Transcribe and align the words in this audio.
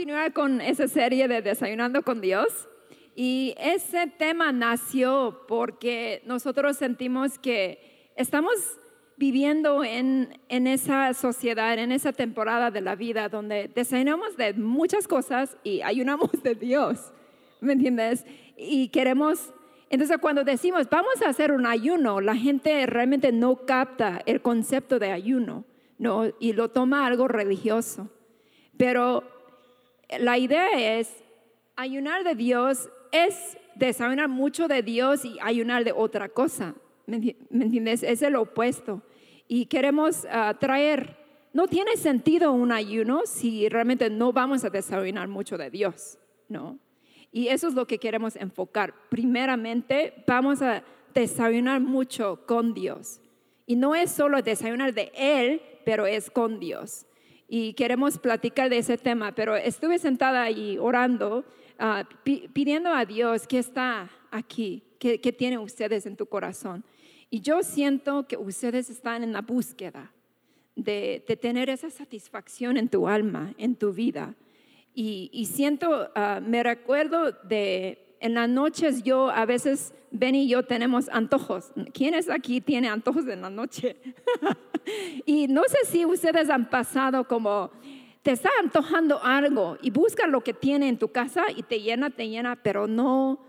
Continuar 0.00 0.32
con 0.32 0.62
esa 0.62 0.88
serie 0.88 1.28
de 1.28 1.42
Desayunando 1.42 2.00
con 2.00 2.22
Dios. 2.22 2.66
Y 3.14 3.54
ese 3.58 4.06
tema 4.06 4.50
nació 4.50 5.42
porque 5.46 6.22
nosotros 6.24 6.78
sentimos 6.78 7.38
que 7.38 8.08
estamos 8.16 8.54
viviendo 9.18 9.84
en, 9.84 10.40
en 10.48 10.66
esa 10.66 11.12
sociedad, 11.12 11.78
en 11.78 11.92
esa 11.92 12.14
temporada 12.14 12.70
de 12.70 12.80
la 12.80 12.96
vida 12.96 13.28
donde 13.28 13.70
desayunamos 13.74 14.38
de 14.38 14.54
muchas 14.54 15.06
cosas 15.06 15.58
y 15.64 15.82
ayunamos 15.82 16.30
de 16.42 16.54
Dios. 16.54 17.12
¿Me 17.60 17.74
entiendes? 17.74 18.24
Y 18.56 18.88
queremos, 18.88 19.52
entonces 19.90 20.16
cuando 20.16 20.44
decimos 20.44 20.88
vamos 20.88 21.20
a 21.20 21.28
hacer 21.28 21.52
un 21.52 21.66
ayuno, 21.66 22.22
la 22.22 22.36
gente 22.36 22.86
realmente 22.86 23.32
no 23.32 23.66
capta 23.66 24.22
el 24.24 24.40
concepto 24.40 24.98
de 24.98 25.10
ayuno, 25.12 25.66
¿no? 25.98 26.32
Y 26.40 26.54
lo 26.54 26.70
toma 26.70 27.06
algo 27.06 27.28
religioso. 27.28 28.08
Pero 28.78 29.39
la 30.18 30.38
idea 30.38 30.98
es, 30.98 31.22
ayunar 31.76 32.24
de 32.24 32.34
Dios 32.34 32.88
es 33.12 33.56
desayunar 33.74 34.28
mucho 34.28 34.68
de 34.68 34.82
Dios 34.82 35.24
y 35.24 35.38
ayunar 35.40 35.84
de 35.84 35.92
otra 35.92 36.28
cosa. 36.28 36.74
¿Me 37.06 37.34
entiendes? 37.50 38.02
Es 38.02 38.22
el 38.22 38.36
opuesto. 38.36 39.02
Y 39.48 39.66
queremos 39.66 40.24
uh, 40.24 40.54
traer, 40.58 41.16
no 41.52 41.66
tiene 41.66 41.96
sentido 41.96 42.52
un 42.52 42.70
ayuno 42.70 43.22
si 43.24 43.68
realmente 43.68 44.08
no 44.10 44.32
vamos 44.32 44.64
a 44.64 44.70
desayunar 44.70 45.26
mucho 45.26 45.58
de 45.58 45.70
Dios, 45.70 46.18
¿no? 46.48 46.78
Y 47.32 47.48
eso 47.48 47.68
es 47.68 47.74
lo 47.74 47.86
que 47.86 47.98
queremos 47.98 48.36
enfocar. 48.36 48.94
Primeramente, 49.08 50.24
vamos 50.26 50.62
a 50.62 50.84
desayunar 51.14 51.80
mucho 51.80 52.44
con 52.46 52.74
Dios. 52.74 53.20
Y 53.66 53.76
no 53.76 53.94
es 53.94 54.10
solo 54.10 54.42
desayunar 54.42 54.94
de 54.94 55.12
Él, 55.14 55.62
pero 55.84 56.06
es 56.06 56.30
con 56.30 56.60
Dios. 56.60 57.06
Y 57.52 57.74
queremos 57.74 58.16
platicar 58.16 58.70
de 58.70 58.78
ese 58.78 58.96
tema, 58.96 59.34
pero 59.34 59.56
estuve 59.56 59.98
sentada 59.98 60.40
ahí 60.40 60.78
orando, 60.78 61.44
uh, 61.80 62.04
pidiendo 62.52 62.94
a 62.94 63.04
Dios 63.04 63.48
que 63.48 63.58
está 63.58 64.08
aquí, 64.30 64.84
que, 65.00 65.20
que 65.20 65.32
tiene 65.32 65.58
ustedes 65.58 66.06
en 66.06 66.14
tu 66.14 66.26
corazón. 66.26 66.84
Y 67.28 67.40
yo 67.40 67.64
siento 67.64 68.28
que 68.28 68.36
ustedes 68.36 68.88
están 68.88 69.24
en 69.24 69.32
la 69.32 69.42
búsqueda 69.42 70.12
de, 70.76 71.24
de 71.26 71.36
tener 71.36 71.70
esa 71.70 71.90
satisfacción 71.90 72.76
en 72.76 72.88
tu 72.88 73.08
alma, 73.08 73.52
en 73.58 73.74
tu 73.74 73.92
vida. 73.92 74.36
Y, 74.94 75.28
y 75.32 75.46
siento, 75.46 76.08
uh, 76.14 76.40
me 76.40 76.62
recuerdo 76.62 77.32
de, 77.32 78.09
en 78.20 78.34
las 78.34 78.48
noches 78.48 79.02
yo, 79.02 79.30
a 79.30 79.46
veces 79.46 79.94
Ben 80.10 80.34
y 80.34 80.48
yo 80.48 80.64
tenemos 80.64 81.08
antojos. 81.08 81.72
¿Quiénes 81.92 82.28
aquí 82.28 82.60
tiene 82.60 82.88
antojos 82.88 83.26
en 83.26 83.42
la 83.42 83.50
noche? 83.50 83.96
y 85.26 85.48
no 85.48 85.62
sé 85.68 85.78
si 85.86 86.04
ustedes 86.04 86.50
han 86.50 86.68
pasado 86.68 87.26
como, 87.26 87.70
te 88.22 88.32
está 88.32 88.50
antojando 88.62 89.22
algo 89.22 89.78
y 89.80 89.90
busca 89.90 90.26
lo 90.26 90.42
que 90.42 90.52
tiene 90.52 90.88
en 90.88 90.98
tu 90.98 91.08
casa 91.08 91.44
y 91.56 91.62
te 91.62 91.80
llena, 91.80 92.10
te 92.10 92.28
llena, 92.28 92.56
pero 92.56 92.86
no, 92.86 93.40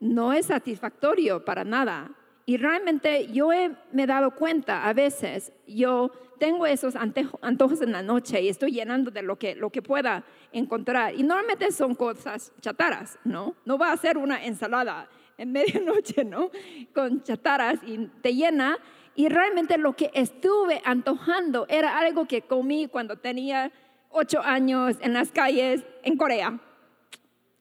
no 0.00 0.32
es 0.32 0.46
satisfactorio 0.46 1.44
para 1.44 1.64
nada. 1.64 2.10
Y 2.44 2.56
realmente 2.56 3.28
yo 3.32 3.50
me 3.92 4.02
he 4.02 4.06
dado 4.06 4.32
cuenta, 4.32 4.86
a 4.86 4.92
veces 4.92 5.52
yo 5.66 6.10
tengo 6.38 6.66
esos 6.66 6.94
antojos 6.96 7.80
en 7.82 7.92
la 7.92 8.02
noche 8.02 8.40
y 8.40 8.48
estoy 8.48 8.72
llenando 8.72 9.10
de 9.10 9.22
lo 9.22 9.36
que, 9.36 9.54
lo 9.54 9.70
que 9.70 9.82
pueda 9.82 10.24
encontrar. 10.52 11.14
Y 11.14 11.22
normalmente 11.22 11.70
son 11.72 11.94
cosas 11.94 12.52
chataras, 12.60 13.18
¿no? 13.24 13.54
No 13.64 13.78
va 13.78 13.92
a 13.92 13.96
ser 13.96 14.18
una 14.18 14.44
ensalada 14.44 15.08
en 15.38 15.52
medianoche, 15.52 16.24
¿no? 16.24 16.50
Con 16.94 17.22
chataras 17.22 17.80
y 17.84 18.06
te 18.22 18.34
llena. 18.34 18.78
Y 19.14 19.28
realmente 19.28 19.78
lo 19.78 19.94
que 19.94 20.10
estuve 20.14 20.82
antojando 20.84 21.66
era 21.68 21.98
algo 21.98 22.26
que 22.26 22.42
comí 22.42 22.86
cuando 22.86 23.16
tenía 23.16 23.72
ocho 24.10 24.40
años 24.42 24.96
en 25.00 25.14
las 25.14 25.30
calles 25.32 25.84
en 26.02 26.16
Corea. 26.16 26.58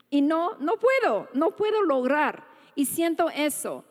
Y 0.09 0.21
no, 0.21 0.55
no 0.59 0.73
puedo, 0.77 1.29
no 1.33 1.55
puedo 1.55 1.81
lograr. 1.83 2.45
Y 2.75 2.85
siento 2.85 3.29
eso. 3.29 3.85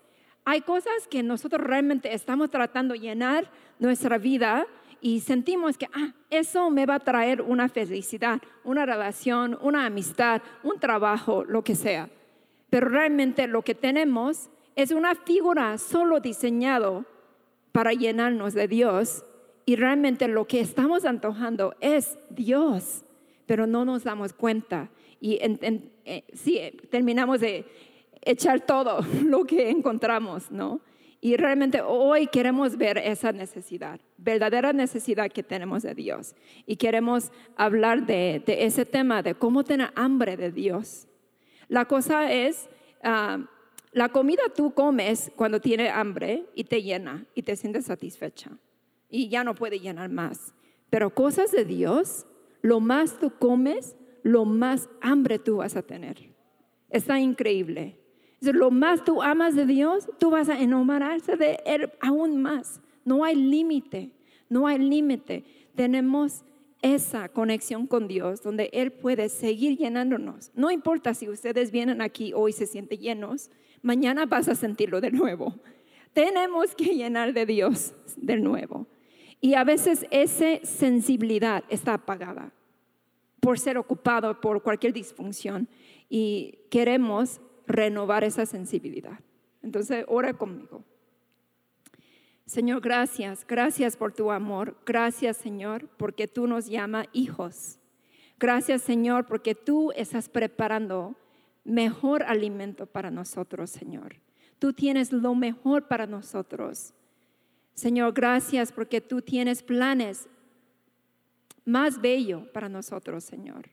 Hay 0.44 0.60
cosas 0.60 1.08
que 1.08 1.22
nosotros 1.22 1.62
realmente 1.62 2.14
estamos 2.14 2.50
tratando 2.50 2.94
de 2.94 3.00
llenar 3.00 3.50
nuestra 3.78 4.18
vida 4.18 4.66
y 5.00 5.20
sentimos 5.20 5.78
que, 5.78 5.86
ah, 5.92 6.12
eso 6.30 6.70
me 6.70 6.86
va 6.86 6.96
a 6.96 7.00
traer 7.00 7.42
una 7.42 7.68
felicidad, 7.68 8.40
una 8.62 8.86
relación, 8.86 9.58
una 9.60 9.86
amistad, 9.86 10.42
un 10.62 10.78
trabajo, 10.78 11.44
lo 11.44 11.62
que 11.62 11.74
sea. 11.74 12.08
Pero 12.70 12.88
realmente 12.88 13.46
lo 13.46 13.62
que 13.62 13.74
tenemos 13.74 14.50
es 14.76 14.90
una 14.90 15.14
figura 15.14 15.78
solo 15.78 16.20
diseñado 16.20 17.04
para 17.72 17.92
llenarnos 17.92 18.54
de 18.54 18.68
Dios 18.68 19.24
y 19.66 19.76
realmente 19.76 20.28
lo 20.28 20.46
que 20.46 20.60
estamos 20.60 21.04
antojando 21.04 21.74
es 21.80 22.18
Dios, 22.30 23.04
pero 23.46 23.66
no 23.66 23.84
nos 23.84 24.04
damos 24.04 24.32
cuenta. 24.32 24.90
Y 25.20 25.38
en, 25.40 25.90
eh, 26.04 26.76
terminamos 26.90 27.40
de 27.40 27.64
echar 28.24 28.60
todo 28.60 29.00
lo 29.24 29.44
que 29.44 29.70
encontramos, 29.70 30.50
¿no? 30.50 30.80
Y 31.20 31.38
realmente 31.38 31.80
hoy 31.80 32.26
queremos 32.26 32.76
ver 32.76 32.98
esa 32.98 33.32
necesidad, 33.32 33.98
verdadera 34.18 34.74
necesidad 34.74 35.30
que 35.30 35.42
tenemos 35.42 35.82
de 35.82 35.94
Dios. 35.94 36.36
Y 36.66 36.76
queremos 36.76 37.32
hablar 37.56 38.04
de, 38.04 38.42
ese 38.46 38.84
tema, 38.84 39.22
de 39.22 39.34
cómo 39.34 39.64
tener 39.64 39.90
hambre 39.94 40.36
de 40.36 40.52
Dios. 40.52 41.08
La 41.68 41.86
cosa 41.86 42.30
es, 42.30 42.68
uh, 43.02 43.42
la 43.92 44.08
comida 44.10 44.42
tú 44.54 44.74
comes 44.74 45.32
cuando 45.34 45.62
tienes 45.62 45.90
hambre 45.92 46.44
y 46.54 46.64
te 46.64 46.82
llena 46.82 47.24
y 47.34 47.42
te 47.42 47.56
sientes 47.56 47.86
satisfecha. 47.86 48.50
Y 49.08 49.30
ya 49.30 49.44
no 49.44 49.54
puede 49.54 49.80
llenar 49.80 50.10
más. 50.10 50.52
Pero 50.90 51.14
cosas 51.14 51.52
de 51.52 51.64
Dios, 51.64 52.26
lo 52.60 52.80
más 52.80 53.18
tú 53.18 53.32
comes, 53.38 53.96
lo 54.22 54.44
más 54.44 54.90
hambre 55.00 55.38
tú 55.38 55.56
vas 55.56 55.74
a 55.74 55.80
tener. 55.80 56.34
Está 56.90 57.18
increíble 57.18 58.03
lo 58.52 58.70
más 58.70 59.04
tú 59.04 59.22
amas 59.22 59.54
de 59.54 59.66
Dios, 59.66 60.08
tú 60.18 60.30
vas 60.30 60.48
a 60.48 60.60
enamorarse 60.60 61.36
de 61.36 61.60
Él 61.64 61.90
aún 62.00 62.42
más. 62.42 62.80
No 63.04 63.24
hay 63.24 63.34
límite, 63.34 64.10
no 64.48 64.66
hay 64.66 64.78
límite. 64.78 65.44
Tenemos 65.74 66.44
esa 66.82 67.28
conexión 67.28 67.86
con 67.86 68.08
Dios 68.08 68.42
donde 68.42 68.70
Él 68.72 68.92
puede 68.92 69.28
seguir 69.28 69.78
llenándonos. 69.78 70.50
No 70.54 70.70
importa 70.70 71.14
si 71.14 71.28
ustedes 71.28 71.70
vienen 71.70 72.02
aquí 72.02 72.32
hoy 72.34 72.52
se 72.52 72.66
sienten 72.66 73.00
llenos, 73.00 73.50
mañana 73.82 74.26
vas 74.26 74.48
a 74.48 74.54
sentirlo 74.54 75.00
de 75.00 75.10
nuevo. 75.10 75.54
Tenemos 76.12 76.74
que 76.74 76.94
llenar 76.94 77.32
de 77.32 77.46
Dios 77.46 77.94
de 78.16 78.36
nuevo. 78.36 78.86
Y 79.40 79.54
a 79.54 79.64
veces 79.64 80.06
esa 80.10 80.58
sensibilidad 80.62 81.64
está 81.68 81.94
apagada 81.94 82.52
por 83.40 83.58
ser 83.58 83.76
ocupado 83.76 84.40
por 84.40 84.62
cualquier 84.62 84.94
disfunción 84.94 85.68
y 86.08 86.60
queremos 86.70 87.40
renovar 87.66 88.24
esa 88.24 88.46
sensibilidad. 88.46 89.18
Entonces, 89.62 90.04
ora 90.08 90.34
conmigo. 90.34 90.84
Señor, 92.46 92.82
gracias, 92.82 93.46
gracias 93.46 93.96
por 93.96 94.12
tu 94.12 94.30
amor. 94.30 94.76
Gracias, 94.84 95.38
Señor, 95.38 95.88
porque 95.96 96.28
tú 96.28 96.46
nos 96.46 96.66
llamas 96.66 97.06
hijos. 97.12 97.78
Gracias, 98.38 98.82
Señor, 98.82 99.26
porque 99.26 99.54
tú 99.54 99.92
estás 99.92 100.28
preparando 100.28 101.16
mejor 101.64 102.22
alimento 102.24 102.84
para 102.84 103.10
nosotros, 103.10 103.70
Señor. 103.70 104.16
Tú 104.58 104.72
tienes 104.72 105.12
lo 105.12 105.34
mejor 105.34 105.88
para 105.88 106.06
nosotros. 106.06 106.92
Señor, 107.72 108.12
gracias 108.12 108.70
porque 108.72 109.00
tú 109.00 109.22
tienes 109.22 109.62
planes 109.62 110.28
más 111.64 112.00
bello 112.00 112.50
para 112.52 112.68
nosotros, 112.68 113.24
Señor. 113.24 113.70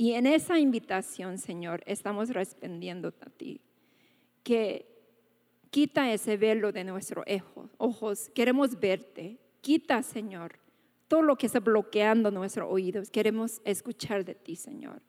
Y 0.00 0.14
en 0.14 0.26
esa 0.26 0.58
invitación, 0.58 1.36
Señor, 1.36 1.82
estamos 1.84 2.30
respondiendo 2.30 3.12
a 3.20 3.28
ti. 3.28 3.60
Que 4.42 4.86
quita 5.70 6.10
ese 6.10 6.38
velo 6.38 6.72
de 6.72 6.84
nuestros 6.84 7.26
ojos. 7.76 8.30
Queremos 8.34 8.80
verte. 8.80 9.36
Quita, 9.60 10.02
Señor, 10.02 10.58
todo 11.06 11.20
lo 11.20 11.36
que 11.36 11.44
está 11.44 11.60
bloqueando 11.60 12.30
nuestros 12.30 12.72
oídos. 12.72 13.10
Queremos 13.10 13.60
escuchar 13.66 14.24
de 14.24 14.34
ti, 14.34 14.56
Señor. 14.56 15.02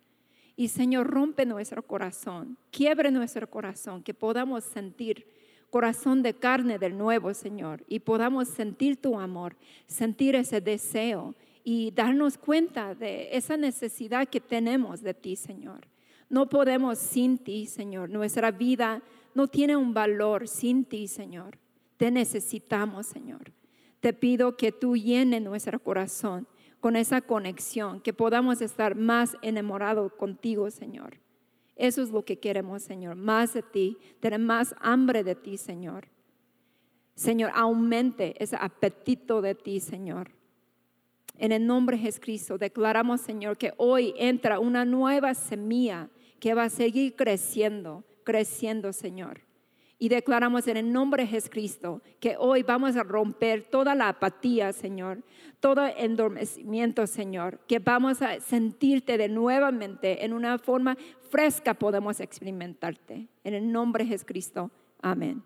Y 0.57 0.67
Señor, 0.67 1.07
rompe 1.07 1.45
nuestro 1.45 1.87
corazón, 1.87 2.57
quiebre 2.69 3.11
nuestro 3.11 3.49
corazón, 3.49 4.03
que 4.03 4.13
podamos 4.13 4.65
sentir 4.65 5.25
corazón 5.69 6.21
de 6.21 6.33
carne 6.33 6.77
del 6.77 6.97
nuevo, 6.97 7.33
Señor, 7.33 7.85
y 7.87 7.99
podamos 7.99 8.49
sentir 8.49 9.01
tu 9.01 9.17
amor, 9.17 9.55
sentir 9.87 10.35
ese 10.35 10.59
deseo 10.59 11.33
y 11.63 11.91
darnos 11.91 12.37
cuenta 12.37 12.95
de 12.95 13.35
esa 13.35 13.57
necesidad 13.57 14.27
que 14.27 14.39
tenemos 14.39 15.01
de 15.01 15.13
ti, 15.13 15.35
Señor. 15.35 15.87
No 16.29 16.47
podemos 16.49 16.97
sin 16.97 17.37
ti, 17.37 17.65
Señor. 17.65 18.09
Nuestra 18.09 18.51
vida 18.51 19.03
no 19.33 19.47
tiene 19.47 19.75
un 19.75 19.93
valor 19.93 20.47
sin 20.47 20.85
ti, 20.85 21.07
Señor. 21.07 21.57
Te 21.97 22.09
necesitamos, 22.09 23.05
Señor. 23.05 23.51
Te 23.99 24.13
pido 24.13 24.57
que 24.57 24.71
tú 24.71 24.95
llenes 24.95 25.41
nuestro 25.41 25.79
corazón 25.79 26.47
con 26.79 26.95
esa 26.95 27.21
conexión, 27.21 28.01
que 28.01 28.13
podamos 28.13 28.61
estar 28.61 28.95
más 28.95 29.37
enamorados 29.41 30.11
contigo, 30.13 30.71
Señor. 30.71 31.19
Eso 31.75 32.01
es 32.01 32.09
lo 32.09 32.25
que 32.25 32.39
queremos, 32.39 32.81
Señor, 32.81 33.15
más 33.15 33.53
de 33.53 33.61
ti, 33.61 33.97
tener 34.19 34.39
más 34.39 34.75
hambre 34.79 35.23
de 35.23 35.35
ti, 35.35 35.57
Señor. 35.57 36.07
Señor, 37.15 37.51
aumente 37.53 38.41
ese 38.41 38.55
apetito 38.59 39.41
de 39.41 39.53
ti, 39.53 39.79
Señor. 39.79 40.31
En 41.37 41.51
el 41.51 41.65
nombre 41.65 41.97
de 41.97 42.03
Jesucristo 42.03 42.57
declaramos, 42.57 43.21
Señor, 43.21 43.57
que 43.57 43.73
hoy 43.77 44.13
entra 44.17 44.59
una 44.59 44.85
nueva 44.85 45.33
semilla 45.33 46.09
que 46.39 46.53
va 46.53 46.63
a 46.63 46.69
seguir 46.69 47.15
creciendo, 47.15 48.03
creciendo, 48.23 48.93
Señor. 48.93 49.41
Y 49.97 50.09
declaramos 50.09 50.67
en 50.67 50.77
el 50.77 50.91
nombre 50.91 51.23
de 51.23 51.29
Jesucristo 51.29 52.01
que 52.19 52.35
hoy 52.39 52.63
vamos 52.63 52.95
a 52.95 53.03
romper 53.03 53.69
toda 53.69 53.93
la 53.93 54.09
apatía, 54.09 54.73
Señor, 54.73 55.23
todo 55.59 55.85
endormecimiento, 55.85 57.05
Señor, 57.05 57.59
que 57.67 57.77
vamos 57.77 58.23
a 58.23 58.39
sentirte 58.39 59.19
de 59.19 59.29
nuevamente 59.29 60.25
en 60.25 60.33
una 60.33 60.57
forma 60.57 60.97
fresca 61.29 61.75
podemos 61.75 62.19
experimentarte. 62.19 63.27
En 63.43 63.53
el 63.53 63.71
nombre 63.71 64.03
de 64.03 64.09
Jesucristo. 64.09 64.71
Amén. 65.01 65.43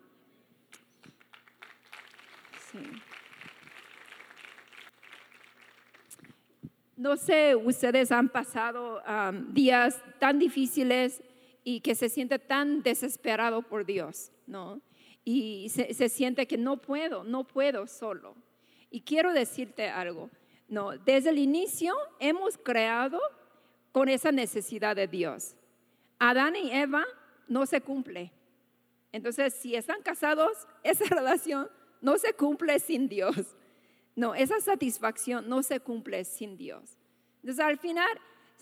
No 6.98 7.18
sé, 7.18 7.56
ustedes 7.56 8.12
han 8.12 8.30
pasado 8.30 9.02
días 9.50 10.02
tan 10.20 10.40
difíciles 10.40 11.22
y 11.64 11.82
que 11.82 11.96
se 11.96 12.08
siente 12.08 12.40
tan 12.40 12.84
desesperado 12.84 13.64
por 13.64 13.86
Dios, 13.86 14.32
¿no? 14.48 14.82
Y 15.26 15.70
se, 15.70 16.10
siente 16.10 16.48
que 16.48 16.58
no 16.58 16.78
puedo, 16.78 17.24
no 17.24 17.46
puedo 17.46 17.88
solo. 17.88 18.36
Y 18.92 19.02
quiero 19.02 19.34
decirte 19.34 19.90
algo, 19.90 20.30
no, 20.70 20.92
desde 20.98 21.32
el 21.32 21.40
inicio 21.40 21.96
hemos 22.20 22.58
creado 22.58 23.20
con 23.92 24.08
esa 24.08 24.32
necesidad 24.32 24.96
de 24.96 25.08
Dios. 25.08 25.56
Adán 26.20 26.56
y 26.56 26.72
Eva 26.72 27.04
no 27.48 27.66
se 27.66 27.82
cumple. 27.82 28.32
Entonces, 29.12 29.54
si 29.54 29.76
están 29.76 30.02
casados, 30.02 30.68
esa 30.84 31.06
relación 31.06 31.70
no 32.02 32.18
se 32.18 32.34
cumple 32.34 32.80
sin 32.80 33.10
Dios. 33.10 33.36
No, 34.16 34.34
esa 34.34 34.60
satisfacción 34.62 35.50
no 35.50 35.62
se 35.62 35.80
cumple 35.80 36.24
sin 36.24 36.58
Dios. 36.58 36.98
Entonces, 37.42 37.64
al 37.64 37.78
final, 37.78 38.10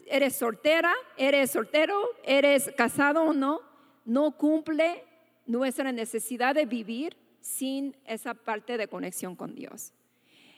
eres 0.08 0.36
soltera, 0.36 0.94
eres 1.18 1.52
soltero, 1.52 2.02
eres 2.24 2.72
casado 2.76 3.24
o 3.24 3.34
no, 3.34 3.62
no 4.06 4.32
cumple 4.38 5.04
nuestra 5.46 5.92
necesidad 5.92 6.56
de 6.56 6.66
vivir 6.66 7.16
sin 7.40 7.96
esa 8.06 8.34
parte 8.34 8.78
de 8.78 8.88
conexión 8.88 9.36
con 9.36 9.56
Dios. 9.56 9.94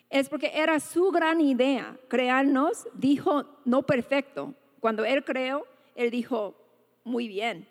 Es 0.09 0.29
porque 0.29 0.51
era 0.53 0.79
su 0.79 1.11
gran 1.11 1.41
idea 1.41 1.97
crearnos, 2.07 2.87
dijo 2.93 3.45
no 3.65 3.83
perfecto. 3.83 4.53
Cuando 4.79 5.03
Él 5.03 5.23
creó, 5.23 5.65
Él 5.95 6.11
dijo 6.11 6.55
muy 7.03 7.27
bien. 7.27 7.67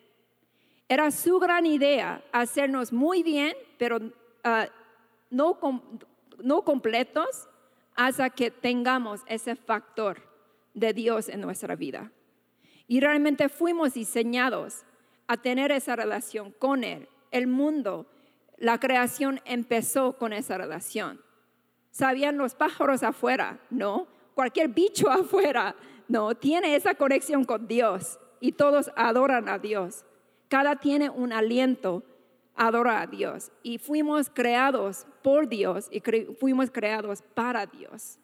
Era 0.89 1.11
su 1.11 1.39
gran 1.39 1.65
idea 1.65 2.23
hacernos 2.33 2.93
muy 2.93 3.23
bien, 3.23 3.55
pero 3.79 3.99
ah, 4.43 4.67
no, 5.31 5.59
no 6.43 6.63
completos 6.63 7.49
hasta 7.95 8.31
que 8.31 8.51
tengamos 8.51 9.23
ese 9.27 9.57
factor 9.57 10.21
de 10.75 10.93
Dios 10.93 11.29
en 11.29 11.41
nuestra 11.41 11.77
vida. 11.77 12.11
Y 12.87 13.01
realmente 13.01 13.49
fuimos 13.49 13.95
diseñados 13.95 14.85
a 15.27 15.37
tener 15.37 15.73
esa 15.73 15.97
relación 15.97 16.53
con 16.59 16.85
Él. 16.85 17.09
El 17.31 17.47
mundo, 17.47 18.07
la 18.59 18.79
creación 18.79 19.41
empezó 19.45 20.17
con 20.17 20.33
esa 20.33 20.59
relación. 20.59 21.21
¿Sabían 21.91 22.37
los 22.37 22.55
pájaros 22.55 23.03
afuera? 23.03 23.61
No. 23.71 24.07
Cualquier 24.35 24.69
bicho 24.69 25.11
afuera, 25.11 25.77
no. 26.09 26.35
Tiene 26.35 26.75
esa 26.77 26.95
conexión 26.95 27.45
con 27.45 27.67
Dios 27.67 28.19
y 28.41 28.53
todos 28.53 28.91
adoran 28.97 29.49
a 29.49 29.59
Dios. 29.59 30.05
Cada 30.49 30.77
tiene 30.77 31.09
un 31.09 31.33
aliento, 31.33 32.03
adora 32.55 33.03
a 33.03 33.07
Dios. 33.07 33.51
Y 33.63 33.79
fuimos 33.79 34.31
creados 34.31 35.07
por 35.23 35.49
Dios 35.49 35.89
y 35.91 36.03
fuimos 36.39 36.71
creados 36.71 37.23
para 37.35 37.67
Dios. 37.67 38.19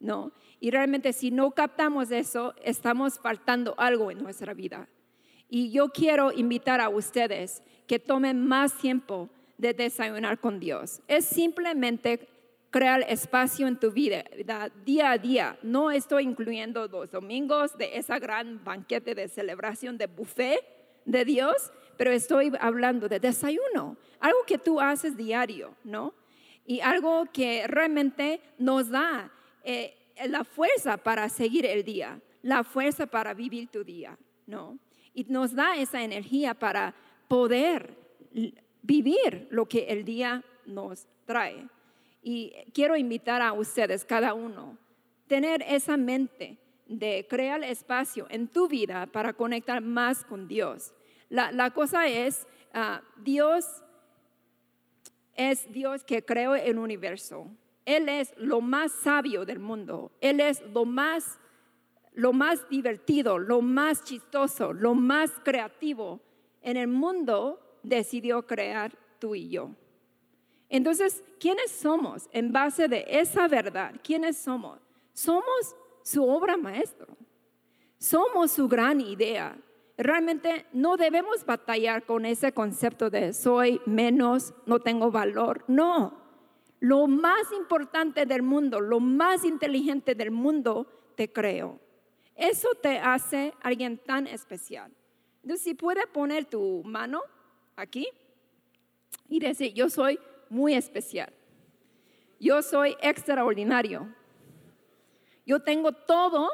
¿no? 0.00 0.32
Y 0.60 0.70
realmente 0.70 1.12
si 1.12 1.30
no 1.30 1.50
captamos 1.52 2.10
eso, 2.10 2.54
estamos 2.62 3.18
faltando 3.18 3.74
algo 3.78 4.10
en 4.10 4.22
nuestra 4.22 4.54
vida. 4.54 4.88
Y 5.48 5.70
yo 5.70 5.88
quiero 5.90 6.32
invitar 6.32 6.80
a 6.80 6.88
ustedes 6.88 7.62
que 7.86 7.98
tomen 7.98 8.44
más 8.46 8.76
tiempo 8.78 9.30
de 9.58 9.74
desayunar 9.74 10.40
con 10.40 10.58
Dios. 10.58 11.00
Es 11.08 11.24
simplemente 11.24 12.28
crear 12.70 13.04
espacio 13.08 13.68
en 13.68 13.78
tu 13.78 13.90
vida 13.90 14.24
día 14.84 15.12
a 15.12 15.18
día. 15.18 15.58
No 15.62 15.90
estoy 15.90 16.24
incluyendo 16.24 16.88
los 16.88 17.10
domingos 17.10 17.78
de 17.78 17.96
esa 17.96 18.18
gran 18.18 18.62
banquete 18.64 19.14
de 19.14 19.28
celebración 19.28 19.96
de 19.96 20.06
buffet 20.06 20.60
de 21.04 21.24
Dios, 21.24 21.72
pero 21.96 22.10
estoy 22.10 22.52
hablando 22.60 23.08
de 23.08 23.20
desayuno, 23.20 23.96
algo 24.20 24.38
que 24.46 24.58
tú 24.58 24.80
haces 24.80 25.16
diario, 25.16 25.74
¿no? 25.84 26.14
Y 26.64 26.80
algo 26.80 27.26
que 27.32 27.66
realmente 27.66 28.40
nos 28.58 28.90
da 28.90 29.30
eh, 29.62 29.94
la 30.28 30.44
fuerza 30.44 30.96
para 30.96 31.28
seguir 31.28 31.66
el 31.66 31.84
día, 31.84 32.20
la 32.42 32.64
fuerza 32.64 33.06
para 33.06 33.34
vivir 33.34 33.68
tu 33.68 33.84
día, 33.84 34.18
¿no? 34.46 34.78
Y 35.14 35.24
nos 35.24 35.54
da 35.54 35.76
esa 35.76 36.02
energía 36.02 36.54
para 36.54 36.94
poder 37.28 37.96
vivir 38.82 39.48
lo 39.50 39.66
que 39.66 39.86
el 39.88 40.04
día 40.04 40.44
nos 40.66 41.06
trae. 41.24 41.66
Y 42.22 42.52
quiero 42.74 42.96
invitar 42.96 43.40
a 43.42 43.52
ustedes, 43.52 44.04
cada 44.04 44.34
uno, 44.34 44.76
tener 45.26 45.62
esa 45.66 45.96
mente 45.96 46.58
de 46.86 47.26
crear 47.28 47.62
espacio 47.64 48.26
en 48.30 48.48
tu 48.48 48.68
vida 48.68 49.06
para 49.06 49.32
conectar 49.32 49.80
más 49.80 50.24
con 50.24 50.46
Dios. 50.46 50.92
La, 51.28 51.70
cosa 51.70 52.06
es, 52.06 52.46
uh, 52.74 53.00
Dios 53.22 53.82
es 55.34 55.70
Dios 55.72 56.04
que 56.04 56.24
creó 56.24 56.54
el 56.54 56.78
universo. 56.78 57.48
Él 57.84 58.08
es 58.08 58.34
lo 58.36 58.60
más 58.60 58.92
sabio 58.92 59.44
del 59.44 59.58
mundo. 59.58 60.12
Él 60.20 60.40
es 60.40 60.62
lo 60.72 60.84
más, 60.84 61.38
lo 62.14 62.32
más 62.32 62.68
divertido, 62.68 63.38
lo 63.38 63.60
más 63.60 64.02
chistoso, 64.02 64.72
lo 64.72 64.94
más 64.94 65.30
creativo. 65.44 66.20
En 66.62 66.76
el 66.76 66.88
mundo 66.88 67.78
decidió 67.82 68.46
crear 68.46 68.92
tú 69.18 69.34
y 69.34 69.48
yo. 69.48 69.70
Entonces, 70.68 71.22
¿quiénes 71.38 71.70
somos 71.70 72.28
en 72.32 72.52
base 72.52 72.88
de 72.88 73.04
esa 73.08 73.46
verdad? 73.46 73.94
¿Quiénes 74.02 74.36
somos? 74.36 74.80
Somos 75.12 75.76
su 76.02 76.26
obra 76.28 76.56
maestro. 76.56 77.16
Somos 77.98 78.50
su 78.50 78.66
gran 78.68 79.00
idea. 79.00 79.56
Realmente 79.98 80.66
no 80.72 80.98
debemos 80.98 81.46
batallar 81.46 82.04
con 82.04 82.26
ese 82.26 82.52
concepto 82.52 83.08
de 83.08 83.32
soy 83.32 83.80
menos, 83.86 84.52
no 84.66 84.80
tengo 84.80 85.10
valor. 85.10 85.64
No, 85.68 86.22
lo 86.80 87.06
más 87.06 87.50
importante 87.56 88.26
del 88.26 88.42
mundo, 88.42 88.78
lo 88.80 89.00
más 89.00 89.44
inteligente 89.44 90.14
del 90.14 90.30
mundo, 90.30 90.86
te 91.16 91.32
creo. 91.32 91.80
Eso 92.34 92.68
te 92.82 92.98
hace 92.98 93.54
alguien 93.62 93.96
tan 93.96 94.26
especial. 94.26 94.92
Entonces, 95.42 95.64
si 95.64 95.74
puedes 95.74 96.06
poner 96.08 96.44
tu 96.44 96.82
mano 96.84 97.22
aquí 97.74 98.06
y 99.28 99.40
decir, 99.40 99.72
yo 99.72 99.88
soy 99.88 100.18
muy 100.50 100.74
especial. 100.74 101.32
Yo 102.38 102.60
soy 102.60 102.94
extraordinario. 103.00 104.14
Yo 105.46 105.60
tengo 105.60 105.92
todo 105.92 106.50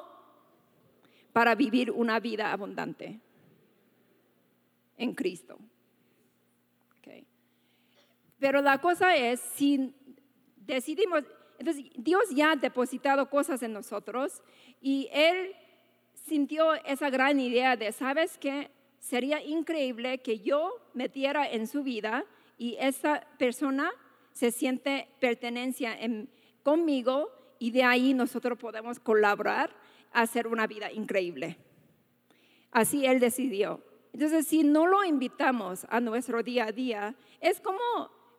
para 1.32 1.56
vivir 1.56 1.90
una 1.90 2.20
vida 2.20 2.52
abundante 2.52 3.20
en 4.96 5.14
Cristo. 5.14 5.58
Pero 8.42 8.60
la 8.60 8.80
cosa 8.80 9.14
es, 9.14 9.38
si 9.38 9.94
decidimos, 10.56 11.22
entonces 11.60 11.84
Dios 11.94 12.24
ya 12.34 12.50
ha 12.50 12.56
depositado 12.56 13.30
cosas 13.30 13.62
en 13.62 13.72
nosotros 13.72 14.42
y 14.80 15.08
Él 15.12 15.54
sintió 16.26 16.74
esa 16.84 17.08
gran 17.08 17.38
idea 17.38 17.76
de, 17.76 17.92
¿sabes 17.92 18.38
qué? 18.38 18.72
Sería 18.98 19.40
increíble 19.40 20.18
que 20.18 20.40
yo 20.40 20.74
metiera 20.92 21.48
en 21.48 21.68
su 21.68 21.84
vida 21.84 22.24
y 22.58 22.76
esa 22.80 23.24
persona 23.38 23.92
se 24.32 24.50
siente 24.50 25.06
pertenencia 25.20 25.96
conmigo 26.64 27.30
y 27.60 27.70
de 27.70 27.84
ahí 27.84 28.12
nosotros 28.12 28.58
podemos 28.58 28.98
colaborar 28.98 29.70
a 30.12 30.22
hacer 30.22 30.48
una 30.48 30.66
vida 30.66 30.90
increíble. 30.90 31.58
Así 32.72 33.06
Él 33.06 33.20
decidió. 33.20 33.80
Entonces, 34.12 34.46
si 34.46 34.62
no 34.62 34.86
lo 34.86 35.04
invitamos 35.04 35.86
a 35.88 36.00
nuestro 36.00 36.42
día 36.42 36.66
a 36.66 36.72
día, 36.72 37.14
es 37.40 37.60
como, 37.60 37.78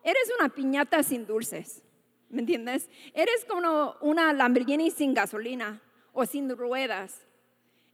eres 0.03 0.31
una 0.39 0.49
piñata 0.49 1.01
sin 1.01 1.25
dulces, 1.25 1.81
¿me 2.29 2.41
entiendes? 2.41 2.89
Eres 3.13 3.45
como 3.47 3.95
una 4.01 4.31
Lamborghini 4.33 4.91
sin 4.91 5.13
gasolina 5.13 5.81
o 6.13 6.25
sin 6.25 6.55
ruedas. 6.55 7.25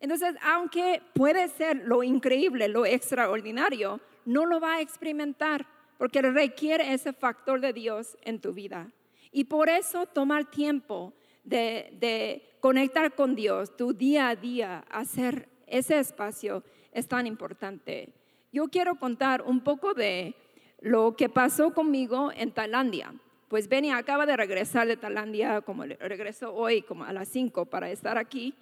Entonces, 0.01 0.35
aunque 0.43 1.01
puede 1.13 1.47
ser 1.47 1.77
lo 1.85 2.03
increíble, 2.03 2.67
lo 2.67 2.85
extraordinario, 2.85 3.99
no 4.25 4.45
lo 4.45 4.59
va 4.59 4.75
a 4.75 4.81
experimentar 4.81 5.65
porque 5.97 6.21
requiere 6.21 6.93
ese 6.93 7.11
factor 7.13 7.59
de 7.59 7.73
Dios 7.73 8.17
en 8.21 8.39
tu 8.39 8.53
vida. 8.53 8.91
Y 9.31 9.45
por 9.45 9.69
eso 9.69 10.05
tomar 10.05 10.49
tiempo 10.49 11.13
de, 11.43 11.89
de 11.99 12.57
conectar 12.59 13.13
con 13.15 13.35
Dios, 13.35 13.75
tu 13.75 13.93
día 13.93 14.29
a 14.29 14.35
día, 14.35 14.85
hacer 14.89 15.49
ese 15.67 15.99
espacio 15.99 16.63
es 16.91 17.07
tan 17.07 17.27
importante. 17.27 18.09
Yo 18.51 18.67
quiero 18.67 18.95
contar 18.95 19.41
un 19.41 19.61
poco 19.61 19.93
de 19.93 20.35
lo 20.81 21.15
que 21.15 21.29
pasó 21.29 21.73
conmigo 21.73 22.31
en 22.35 22.51
Tailandia. 22.51 23.13
Pues 23.47 23.67
Benny 23.67 23.91
acaba 23.91 24.25
de 24.25 24.37
regresar 24.37 24.87
de 24.87 24.97
Tailandia, 24.97 25.61
como 25.61 25.83
regresó 25.83 26.53
hoy, 26.53 26.81
como 26.81 27.03
a 27.03 27.13
las 27.13 27.27
5 27.29 27.65
para 27.65 27.89
estar 27.89 28.17
aquí. 28.17 28.53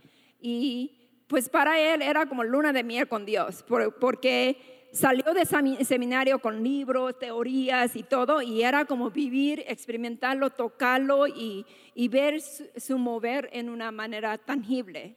Y 0.42 0.98
pues 1.28 1.50
para 1.50 1.80
él 1.80 2.02
era 2.02 2.26
como 2.26 2.44
luna 2.44 2.72
de 2.72 2.84
miel 2.84 3.08
con 3.08 3.26
Dios, 3.26 3.64
porque 4.00 4.58
salió 4.92 5.34
de 5.34 5.46
seminario 5.86 6.40
con 6.40 6.64
libros, 6.64 7.20
teorías 7.20 7.96
y 7.96 8.04
todo, 8.04 8.42
y 8.42 8.64
era 8.64 8.86
como 8.86 9.12
vivir, 9.12 9.64
experimentarlo, 9.68 10.50
tocarlo 10.50 11.28
y, 11.28 11.66
ver 12.10 12.42
su 12.42 12.98
mover 12.98 13.50
en 13.52 13.70
una 13.70 13.92
manera 13.92 14.38
tangible. 14.38 15.16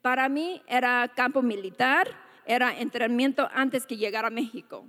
Para 0.00 0.28
mí 0.28 0.62
era 0.66 1.12
campo 1.14 1.42
militar, 1.42 2.08
era 2.46 2.78
entrenamiento 2.78 3.48
antes 3.52 3.86
que 3.86 3.96
llegar 3.96 4.24
a 4.24 4.30
México. 4.30 4.86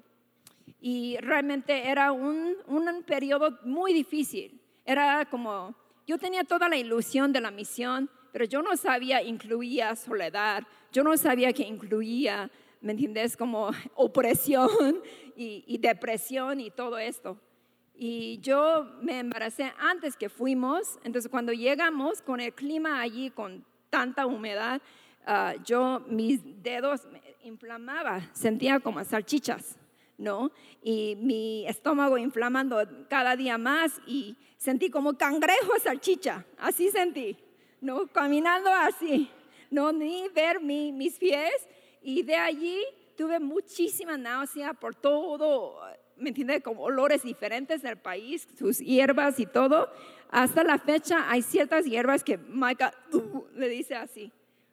Y 0.79 1.17
realmente 1.17 1.89
era 1.89 2.11
un, 2.11 2.55
un 2.67 3.03
periodo 3.03 3.59
muy 3.63 3.93
difícil. 3.93 4.59
Era 4.85 5.25
como, 5.25 5.75
yo 6.07 6.17
tenía 6.17 6.43
toda 6.43 6.67
la 6.67 6.77
ilusión 6.77 7.31
de 7.31 7.41
la 7.41 7.51
misión, 7.51 8.09
pero 8.31 8.45
yo 8.45 8.61
no 8.61 8.75
sabía 8.77 9.21
incluía 9.21 9.95
soledad, 9.95 10.63
yo 10.91 11.03
no 11.03 11.15
sabía 11.17 11.53
que 11.53 11.63
incluía, 11.63 12.49
¿me 12.81 12.93
entiendes? 12.93 13.37
Como 13.37 13.71
opresión 13.95 15.01
y, 15.35 15.63
y, 15.67 15.77
depresión 15.77 16.59
y 16.59 16.71
todo 16.71 16.97
esto. 16.97 17.37
Y 17.93 18.39
yo 18.39 18.89
me 19.01 19.19
embaracé 19.19 19.71
antes 19.77 20.17
que 20.17 20.29
fuimos, 20.29 20.97
entonces 21.03 21.29
cuando 21.29 21.53
llegamos 21.53 22.21
con 22.21 22.39
el 22.39 22.53
clima 22.53 22.99
allí, 22.99 23.29
con 23.29 23.63
tanta 23.91 24.25
humedad, 24.25 24.81
uh, 25.27 25.61
yo 25.63 26.03
mis 26.07 26.41
dedos 26.63 27.01
inflamaba, 27.43 28.29
sentía 28.33 28.79
como 28.79 29.03
salchichas, 29.03 29.77
¿no? 30.17 30.51
Y 30.81 31.15
mi 31.19 31.65
estómago 31.67 32.17
inflamando 32.17 32.77
cada 33.09 33.35
día 33.35 33.57
más 33.57 33.99
y 34.05 34.35
sentí 34.57 34.89
como 34.89 35.17
cangrejo 35.17 35.79
salchicha, 35.79 36.45
así 36.57 36.89
sentí, 36.89 37.37
¿no? 37.81 38.07
Caminando 38.07 38.69
así, 38.71 39.29
no 39.69 39.91
ni 39.91 40.27
ver 40.29 40.61
mi, 40.61 40.91
mis 40.91 41.17
pies 41.17 41.67
y 42.01 42.23
de 42.23 42.35
allí 42.35 42.83
tuve 43.17 43.39
muchísima 43.39 44.17
náusea 44.17 44.73
por 44.73 44.95
todo, 44.95 45.79
¿me 46.17 46.29
entiendes? 46.29 46.63
Como 46.63 46.83
olores 46.83 47.23
diferentes 47.23 47.81
del 47.81 47.97
país, 47.97 48.47
sus 48.57 48.79
hierbas 48.79 49.39
y 49.39 49.45
todo. 49.45 49.89
Hasta 50.29 50.63
la 50.63 50.77
fecha 50.77 51.29
hay 51.29 51.41
ciertas 51.41 51.85
hierbas 51.85 52.23
que 52.23 52.37
Micah 52.37 52.93
uh, 53.13 53.43
le 53.53 53.69
dice 53.69 53.95
así 53.95 54.31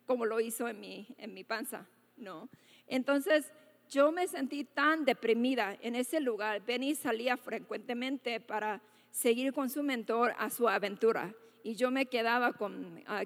como 0.08 0.24
lo 0.24 0.40
hizo 0.40 0.66
en 0.66 0.80
mi, 0.80 1.06
en 1.18 1.34
mi 1.34 1.44
panza, 1.44 1.86
¿no? 2.18 2.48
Entonces, 2.86 3.52
yo 3.90 4.12
me 4.12 4.28
sentí 4.28 4.64
tan 4.64 5.04
deprimida 5.04 5.76
en 5.80 5.94
ese 5.94 6.20
lugar. 6.20 6.62
Benny 6.64 6.94
salía 6.94 7.36
frecuentemente 7.36 8.38
para 8.40 8.82
seguir 9.10 9.52
con 9.52 9.70
su 9.70 9.82
mentor 9.82 10.34
a 10.38 10.50
su 10.50 10.68
aventura. 10.68 11.34
Y 11.62 11.74
yo 11.74 11.90
me 11.90 12.06
quedaba 12.06 12.52
con 12.52 13.02
uh, 13.08 13.24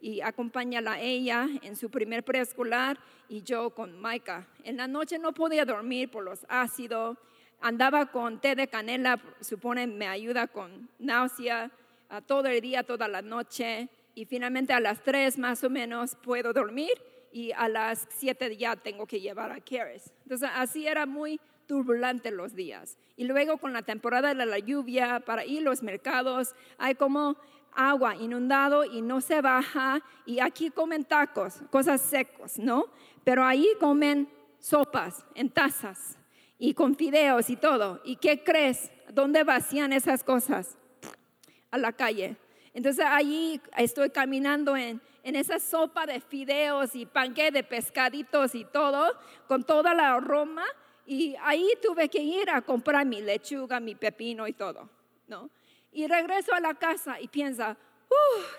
y 0.00 0.20
acompañaba 0.20 0.94
a 0.94 1.00
ella 1.00 1.48
en 1.62 1.76
su 1.76 1.88
primer 1.88 2.24
preescolar 2.24 2.98
y 3.28 3.42
yo 3.42 3.70
con 3.70 3.98
Maika. 4.00 4.46
En 4.64 4.76
la 4.76 4.86
noche 4.86 5.18
no 5.18 5.32
podía 5.32 5.64
dormir 5.64 6.10
por 6.10 6.24
los 6.24 6.44
ácidos. 6.48 7.16
Andaba 7.60 8.06
con 8.06 8.40
té 8.40 8.56
de 8.56 8.66
canela, 8.66 9.20
supone 9.40 9.86
me 9.86 10.08
ayuda 10.08 10.48
con 10.48 10.88
náusea 10.98 11.70
uh, 12.10 12.20
todo 12.20 12.48
el 12.48 12.60
día, 12.60 12.82
toda 12.82 13.08
la 13.08 13.22
noche 13.22 13.88
y 14.14 14.24
finalmente 14.24 14.72
a 14.72 14.80
las 14.80 15.02
3 15.02 15.38
más 15.38 15.64
o 15.64 15.70
menos 15.70 16.16
puedo 16.16 16.52
dormir 16.52 16.92
y 17.32 17.52
a 17.52 17.68
las 17.68 18.06
7 18.18 18.56
ya 18.56 18.76
tengo 18.76 19.06
que 19.06 19.20
llevar 19.20 19.50
a 19.50 19.60
Keres. 19.60 20.12
Entonces 20.22 20.50
así 20.54 20.86
era 20.86 21.06
muy 21.06 21.40
turbulente 21.66 22.30
los 22.30 22.54
días. 22.54 22.98
Y 23.16 23.24
luego 23.24 23.56
con 23.56 23.72
la 23.72 23.82
temporada 23.82 24.34
de 24.34 24.46
la 24.46 24.58
lluvia, 24.58 25.20
para 25.20 25.44
ir 25.44 25.62
los 25.62 25.82
mercados, 25.82 26.54
hay 26.78 26.94
como 26.94 27.36
agua 27.74 28.16
inundado 28.16 28.84
y 28.84 29.00
no 29.02 29.20
se 29.20 29.40
baja. 29.40 30.02
Y 30.26 30.40
aquí 30.40 30.70
comen 30.70 31.04
tacos, 31.04 31.60
cosas 31.70 32.00
secos, 32.00 32.58
¿no? 32.58 32.86
Pero 33.24 33.44
ahí 33.44 33.66
comen 33.80 34.28
sopas 34.58 35.24
en 35.34 35.50
tazas 35.50 36.18
y 36.58 36.74
con 36.74 36.94
fideos 36.94 37.50
y 37.50 37.56
todo. 37.56 38.00
¿Y 38.04 38.16
qué 38.16 38.44
crees? 38.44 38.90
¿Dónde 39.12 39.42
vacían 39.42 39.92
esas 39.92 40.22
cosas? 40.22 40.76
A 41.70 41.78
la 41.78 41.92
calle. 41.92 42.36
Entonces 42.74 43.04
allí 43.08 43.60
estoy 43.76 44.10
caminando 44.10 44.76
en, 44.76 45.00
esa 45.22 45.58
sopa 45.58 46.06
de 46.06 46.20
fideos 46.20 46.94
y 46.94 47.06
panque 47.06 47.50
de 47.50 47.62
pescaditos 47.62 48.54
y 48.54 48.64
todo, 48.64 49.16
con 49.46 49.64
toda 49.64 49.94
la 49.94 50.14
aroma. 50.14 50.64
Y 51.06 51.34
ahí 51.42 51.68
tuve 51.80 52.08
que 52.08 52.22
ir 52.22 52.50
a 52.50 52.62
comprar 52.62 53.06
mi 53.06 53.20
lechuga, 53.20 53.80
mi 53.80 53.94
pepino 53.94 54.46
y 54.46 54.52
todo, 54.52 54.88
¿no? 55.26 55.50
Y 55.92 56.06
regreso 56.06 56.54
a 56.54 56.60
la 56.60 56.74
casa 56.74 57.20
y 57.20 57.28
piensa, 57.28 57.76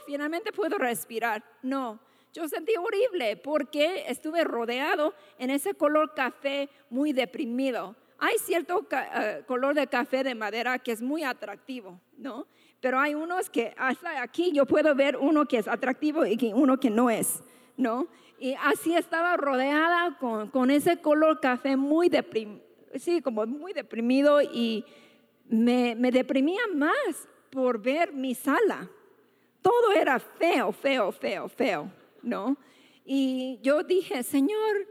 finalmente 0.05 0.51
puedo 0.51 0.77
respirar. 0.77 1.43
No, 1.62 2.00
yo 2.34 2.48
sentí 2.48 2.74
horrible 2.77 3.38
porque 3.38 4.05
estuve 4.08 4.43
rodeado 4.43 5.13
en 5.38 5.50
ese 5.50 5.74
color 5.74 6.13
café 6.13 6.70
muy 6.89 7.13
deprimido. 7.13 7.96
Hay 8.20 8.38
cierto 8.39 8.88
eh, 8.91 9.43
color 9.46 9.75
de 9.75 9.88
café 9.88 10.24
de 10.24 10.34
madera 10.34 10.79
que 10.79 10.91
es 10.91 11.01
muy 11.01 11.24
atractivo, 11.24 12.00
¿no? 12.17 12.48
Pero 12.84 13.00
hay 13.00 13.16
unos 13.16 13.50
que 13.50 13.74
hasta 13.78 14.22
aquí 14.22 14.52
yo 14.52 14.66
puedo 14.66 14.94
ver 14.94 15.16
uno 15.16 15.46
que 15.46 15.58
es 15.58 15.70
atractivo 15.70 16.25
y 16.25 16.52
uno 16.54 16.78
que 16.78 16.90
no 16.90 17.10
es, 17.10 17.42
¿no? 17.78 18.10
Y 18.38 18.56
así 18.62 18.94
estaba 18.94 19.38
rodeada 19.38 20.18
con, 20.20 20.50
con 20.50 20.70
ese 20.70 20.98
color 20.98 21.40
café 21.40 21.78
muy 21.78 22.10
deprimido, 22.10 22.62
sí, 22.96 23.22
como 23.22 23.46
muy 23.46 23.72
deprimido 23.72 24.42
y 24.42 24.84
me, 25.48 25.96
me 25.96 26.12
deprimía 26.12 26.60
más 26.75 27.30
por 27.50 27.82
ver 27.82 28.12
mi 28.12 28.36
sala. 28.36 28.90
Todo 29.62 29.94
era 29.94 30.20
feo, 30.20 30.74
feo, 30.74 31.13
feo, 31.13 31.48
feo, 31.48 31.90
¿no? 32.22 32.58
Y 33.06 33.60
yo 33.63 33.84
dije, 33.84 34.24
Señor, 34.24 34.88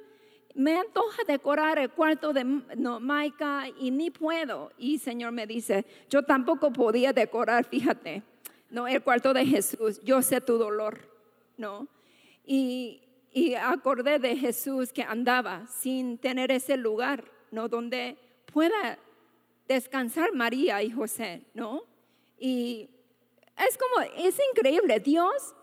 me 0.55 0.77
antoja 0.79 1.23
decorar 1.27 1.79
el 1.79 1.91
cuarto 1.91 2.33
de 2.33 2.45
no, 2.45 3.01
Maika 3.01 3.65
y 3.79 3.91
ni 3.91 4.11
puedo. 4.11 4.71
Y 4.79 4.99
Señor 4.99 5.33
me 5.33 5.47
dice, 5.47 5.85
yo 6.09 6.23
tampoco 6.23 6.73
podía 6.73 7.13
decorar, 7.13 7.65
fíjate, 7.65 8.23
no, 8.71 8.87
el 8.87 9.03
cuarto 9.03 9.33
de 9.33 9.47
Jesús, 9.47 10.01
yo 10.03 10.23
sé 10.23 10.41
tu 10.41 10.59
dolor, 10.59 11.01
¿no? 11.57 11.89
Y, 12.45 13.03
y 13.33 13.55
acordé 13.55 14.19
de 14.19 14.37
Jesús 14.37 14.93
que 14.93 15.03
andaba 15.03 15.67
sin 15.67 16.19
tener 16.19 16.51
ese 16.51 16.77
lugar, 16.77 17.25
¿no? 17.51 17.69
Donde 17.69 18.17
pueda 18.53 18.99
descansar 19.69 20.33
María 20.35 20.83
y 20.83 20.91
José, 20.91 21.43
¿no? 21.55 21.83
Y 22.39 22.91
es 23.57 23.79
como, 23.79 24.07
es 24.17 24.39
increíble, 24.51 25.01
Dios 25.01 25.55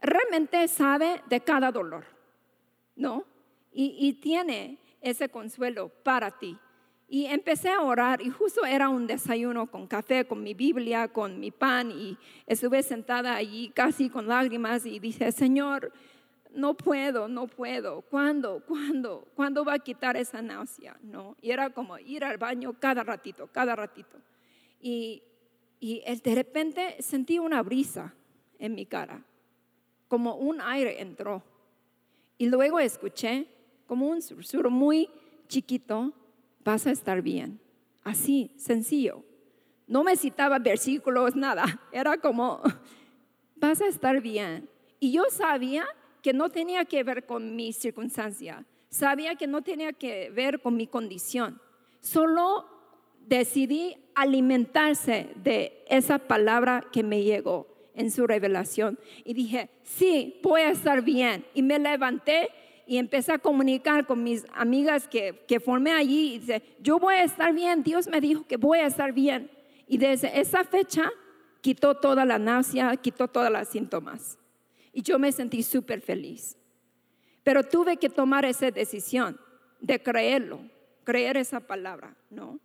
realmente 0.00 0.68
sabe 0.68 1.22
de 1.28 1.40
cada 1.40 1.72
dolor, 1.72 2.04
¿no? 2.94 3.24
Y, 3.72 4.12
tiene 4.14 4.78
ese 5.00 5.28
consuelo 5.28 5.88
para 6.02 6.30
ti. 6.30 6.56
Y 7.08 7.26
empecé 7.26 7.70
a 7.70 7.80
orar 7.80 8.20
y 8.20 8.28
justo 8.28 8.64
era 8.64 8.88
un 8.88 9.06
desayuno 9.06 9.66
con 9.70 9.86
café, 9.86 10.26
con 10.26 10.42
mi 10.42 10.52
Biblia, 10.52 11.08
con 11.08 11.40
mi 11.40 11.50
pan 11.50 11.90
y 11.90 12.18
estuve 12.46 12.82
sentada 12.82 13.34
allí 13.34 13.70
casi 13.70 14.10
con 14.10 14.28
lágrimas 14.28 14.84
y 14.84 14.98
dije, 14.98 15.32
Señor, 15.32 15.90
no 16.52 16.74
puedo, 16.74 17.28
no 17.28 17.46
puedo. 17.46 18.02
¿Cuándo? 18.02 18.62
¿Cuándo? 18.66 19.26
¿Cuándo 19.34 19.64
va 19.64 19.74
a 19.74 19.78
quitar 19.78 20.16
esa 20.16 20.42
náusea? 20.42 20.98
No. 21.02 21.36
Y 21.40 21.50
era 21.50 21.70
como 21.70 21.98
ir 21.98 22.24
al 22.24 22.36
baño 22.36 22.74
cada 22.78 23.04
ratito, 23.04 23.46
cada 23.46 23.74
ratito. 23.74 24.18
Y, 24.80 25.22
y 25.80 26.02
de 26.04 26.34
repente 26.34 26.96
sentí 27.00 27.38
una 27.38 27.62
brisa 27.62 28.14
en 28.58 28.74
mi 28.74 28.86
cara, 28.86 29.22
como 30.08 30.34
un 30.34 30.60
aire 30.60 31.00
entró. 31.00 31.42
Y 32.36 32.48
luego 32.48 32.78
escuché 32.80 33.46
como 33.88 34.06
un 34.06 34.22
susurro 34.22 34.70
muy 34.70 35.10
chiquito, 35.48 36.12
vas 36.62 36.86
a 36.86 36.92
estar 36.92 37.22
bien. 37.22 37.58
Así, 38.04 38.52
sencillo. 38.56 39.24
No 39.86 40.04
me 40.04 40.16
citaba 40.16 40.58
versículos, 40.58 41.34
nada. 41.34 41.64
Era 41.90 42.18
como, 42.18 42.60
vas 43.56 43.80
a 43.80 43.86
estar 43.86 44.20
bien. 44.20 44.68
Y 45.00 45.12
yo 45.12 45.24
sabía 45.30 45.86
que 46.22 46.32
no 46.32 46.50
tenía 46.50 46.84
que 46.84 47.02
ver 47.02 47.24
con 47.24 47.56
mi 47.56 47.72
circunstancia, 47.72 48.66
sabía 48.90 49.34
que 49.36 49.46
no 49.46 49.62
tenía 49.62 49.92
que 49.92 50.30
ver 50.30 50.60
con 50.60 50.76
mi 50.76 50.86
condición. 50.86 51.60
Solo 52.00 52.66
decidí 53.26 53.96
alimentarse 54.14 55.30
de 55.36 55.84
esa 55.88 56.18
palabra 56.18 56.84
que 56.92 57.02
me 57.02 57.22
llegó 57.22 57.66
en 57.94 58.10
su 58.10 58.26
revelación. 58.26 58.98
Y 59.24 59.34
dije, 59.34 59.70
sí, 59.82 60.40
voy 60.42 60.62
a 60.62 60.70
estar 60.70 61.02
bien. 61.02 61.44
Y 61.54 61.62
me 61.62 61.78
levanté 61.78 62.50
y 62.88 62.96
empecé 62.96 63.32
a 63.32 63.38
comunicar 63.38 64.06
con 64.06 64.24
mis 64.24 64.46
amigas 64.54 65.06
que, 65.06 65.44
que 65.46 65.60
formé 65.60 65.92
allí. 65.92 66.32
Y 66.32 66.38
dice, 66.38 66.62
yo 66.80 66.98
voy 66.98 67.16
a 67.16 67.24
estar 67.24 67.52
bien. 67.52 67.82
Dios 67.82 68.08
me 68.08 68.18
dijo 68.18 68.46
que 68.46 68.56
voy 68.56 68.78
a 68.78 68.86
estar 68.86 69.12
bien. 69.12 69.50
Y 69.86 69.98
desde 69.98 70.40
esa 70.40 70.64
fecha 70.64 71.12
quitó 71.60 71.96
toda 71.96 72.24
la 72.24 72.38
náusea, 72.38 72.96
quitó 72.96 73.28
todas 73.28 73.52
las 73.52 73.68
síntomas. 73.68 74.38
Y 74.90 75.02
yo 75.02 75.18
me 75.18 75.32
sentí 75.32 75.62
súper 75.62 76.00
feliz. 76.00 76.56
Pero 77.44 77.62
tuve 77.62 77.98
que 77.98 78.08
tomar 78.08 78.46
esa 78.46 78.70
decisión 78.70 79.38
de 79.80 80.02
creerlo, 80.02 80.60
creer 81.04 81.36
esa 81.36 81.60
palabra, 81.60 82.16
¿no? 82.30 82.58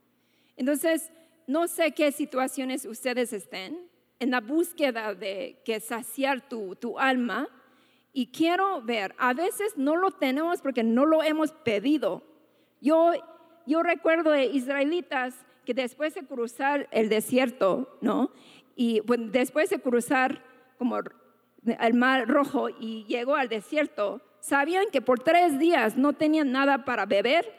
Entonces, 0.56 1.12
no 1.48 1.68
sé 1.68 1.92
qué 1.92 2.14
situaciones 2.14 2.86
ustedes 2.86 3.34
estén 3.34 3.78
en 4.20 4.32
la 4.32 4.40
búsqueda 4.40 5.14
de 5.16 5.62
que 5.66 5.82
saciar 5.82 6.48
tu, 6.48 6.78
tu 6.78 6.98
alma. 6.98 7.50
Y 8.14 8.28
quiero 8.28 8.82
ver, 8.84 9.16
a 9.18 9.34
veces 9.34 9.74
no 9.76 9.96
lo 9.96 10.12
tenemos 10.12 10.62
porque 10.62 10.84
no 10.84 11.06
lo 11.06 11.24
hemos 11.24 11.52
pedido. 11.52 12.24
Yo, 12.80 13.12
yo 13.66 13.82
recuerdo 13.82 14.32
de 14.32 14.46
israelitas 14.46 15.36
que 15.66 15.74
después 15.74 16.14
de 16.14 16.26
cruzar 16.26 16.88
el 16.92 17.10
desierto, 17.10 17.98
¿no? 18.02 18.32
Y 18.76 19.02
después 19.32 19.70
de 19.70 19.80
cruzar 19.80 20.44
como 20.78 21.00
el 21.66 21.94
mar 21.94 22.28
rojo 22.28 22.70
y 22.70 23.06
llegó 23.06 23.36
al 23.36 23.50
desierto, 23.50 24.22
sabían 24.40 24.86
que 24.92 25.02
por 25.02 25.20
tres 25.20 25.58
días 25.58 25.98
no 25.98 26.14
tenían 26.14 26.52
nada 26.52 26.86
para 26.86 27.06
beber 27.06 27.52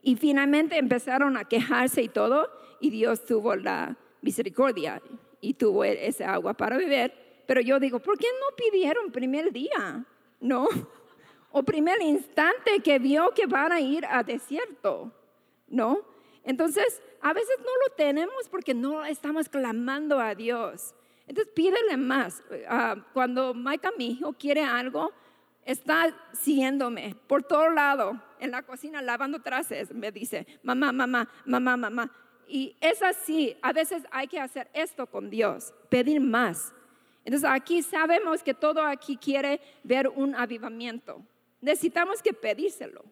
y 0.00 0.16
finalmente 0.16 0.78
empezaron 0.78 1.36
a 1.36 1.44
quejarse 1.44 2.02
y 2.02 2.08
todo 2.08 2.48
y 2.80 2.90
Dios 2.90 3.24
tuvo 3.24 3.56
la 3.56 3.96
misericordia 4.22 5.02
y 5.40 5.54
tuvo 5.54 5.84
e-, 5.84 6.06
ese 6.06 6.24
agua 6.24 6.54
para 6.54 6.76
beber. 6.76 7.23
Pero 7.46 7.60
yo 7.60 7.78
digo, 7.78 7.98
¿por 7.98 8.18
qué 8.18 8.26
no 8.40 8.56
pidieron 8.56 9.10
primer 9.10 9.52
día? 9.52 10.04
¿No? 10.40 10.68
O 11.56 11.62
primer 11.62 12.02
instante 12.02 12.80
que 12.82 12.98
vio 12.98 13.30
que 13.30 13.46
van 13.46 13.70
a 13.70 13.80
ir 13.80 14.04
a 14.06 14.24
desierto, 14.24 15.12
¿no? 15.68 16.00
Entonces, 16.42 17.00
a 17.20 17.32
veces 17.32 17.56
no 17.60 17.70
lo 17.86 17.94
tenemos 17.94 18.48
porque 18.50 18.74
no 18.74 19.04
estamos 19.04 19.48
clamando 19.48 20.18
a 20.18 20.34
Dios. 20.34 20.96
Entonces, 21.28 21.52
pídele 21.54 21.96
más. 21.96 22.42
Ah, 22.68 22.96
cuando 23.12 23.54
Maika, 23.54 23.92
mi 23.96 24.08
hijo, 24.08 24.32
quiere 24.32 24.64
algo, 24.64 25.12
está 25.64 26.14
siguiéndome 26.32 27.14
por 27.26 27.42
todo 27.42 27.70
lado, 27.70 28.20
en 28.40 28.50
la 28.50 28.62
cocina 28.62 29.00
lavando 29.00 29.40
trastes, 29.40 29.94
me 29.94 30.12
dice, 30.12 30.46
mamá, 30.62 30.92
mamá, 30.92 31.28
mamá, 31.44 31.76
mamá. 31.76 32.10
Y 32.46 32.76
es 32.80 33.02
así, 33.02 33.56
a 33.62 33.72
veces 33.72 34.02
hay 34.10 34.26
que 34.26 34.38
hacer 34.38 34.68
esto 34.74 35.06
con 35.06 35.30
Dios, 35.30 35.72
pedir 35.88 36.20
más. 36.20 36.74
Entonces 37.24 37.48
aquí 37.50 37.82
sabemos 37.82 38.42
que 38.42 38.54
todo 38.54 38.82
aquí 38.82 39.16
quiere 39.16 39.60
ver 39.82 40.08
un 40.08 40.34
avivamiento. 40.34 41.22
Necesitamos 41.60 42.20
que 42.22 42.32
pedírselo. 42.32 43.02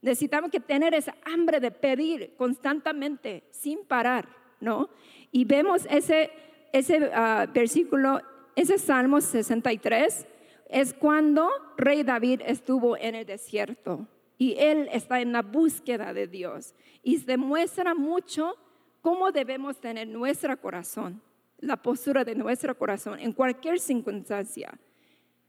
Necesitamos 0.00 0.50
que 0.50 0.60
tener 0.60 0.94
esa 0.94 1.14
hambre 1.26 1.60
de 1.60 1.70
pedir 1.70 2.34
constantemente, 2.36 3.44
sin 3.50 3.84
parar, 3.84 4.26
¿no? 4.58 4.88
Y 5.30 5.44
vemos 5.44 5.86
ese, 5.90 6.30
ese 6.72 7.10
ah, 7.12 7.46
versículo, 7.52 8.22
ese 8.56 8.78
Salmo 8.78 9.20
63, 9.20 10.26
es 10.70 10.94
cuando 10.94 11.50
Rey 11.76 12.02
David 12.02 12.40
estuvo 12.46 12.96
en 12.96 13.14
el 13.14 13.26
desierto 13.26 14.06
y 14.38 14.54
él 14.58 14.88
está 14.90 15.20
en 15.20 15.32
la 15.32 15.42
búsqueda 15.42 16.14
de 16.14 16.26
Dios. 16.26 16.74
Y 17.02 17.18
demuestra 17.18 17.94
mucho 17.94 18.56
cómo 19.02 19.32
debemos 19.32 19.78
tener 19.78 20.08
nuestro 20.08 20.58
corazón 20.58 21.20
la 21.60 21.76
postura 21.76 22.24
de 22.24 22.34
nuestro 22.34 22.76
corazón 22.76 23.18
en 23.18 23.32
cualquier 23.32 23.78
circunstancia. 23.80 24.78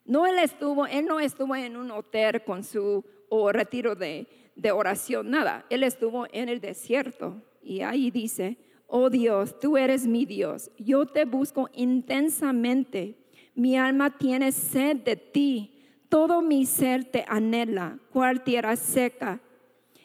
No 0.06 0.26
él 0.26 0.40
estuvo, 0.40 0.86
él 0.88 1.06
no 1.06 1.20
estuvo 1.20 1.56
en 1.56 1.78
un 1.78 1.92
hotel 1.92 2.44
con 2.44 2.64
su 2.64 3.04
o 3.30 3.52
retiro 3.52 3.96
de, 3.96 4.28
de 4.56 4.72
oración, 4.72 5.30
nada. 5.30 5.66
Él 5.70 5.84
estuvo 5.84 6.28
en 6.32 6.50
el 6.50 6.60
desierto 6.60 7.42
y 7.62 7.82
ahí 7.82 8.12
dice, 8.12 8.58
oh 8.88 9.10
Dios, 9.10 9.58
tú 9.60 9.78
eres 9.78 10.06
mi 10.06 10.26
Dios, 10.26 10.70
yo 10.78 11.06
te 11.06 11.26
busco 11.26 11.70
intensamente, 11.74 13.18
mi 13.56 13.78
alma 13.78 14.18
tiene 14.18 14.52
sed 14.52 14.98
de 14.98 15.16
ti, 15.16 15.80
todo 16.10 16.42
mi 16.42 16.66
ser 16.66 17.06
te 17.06 17.24
anhela, 17.28 18.00
cual 18.12 18.44
tierra 18.44 18.76
seca, 18.76 19.40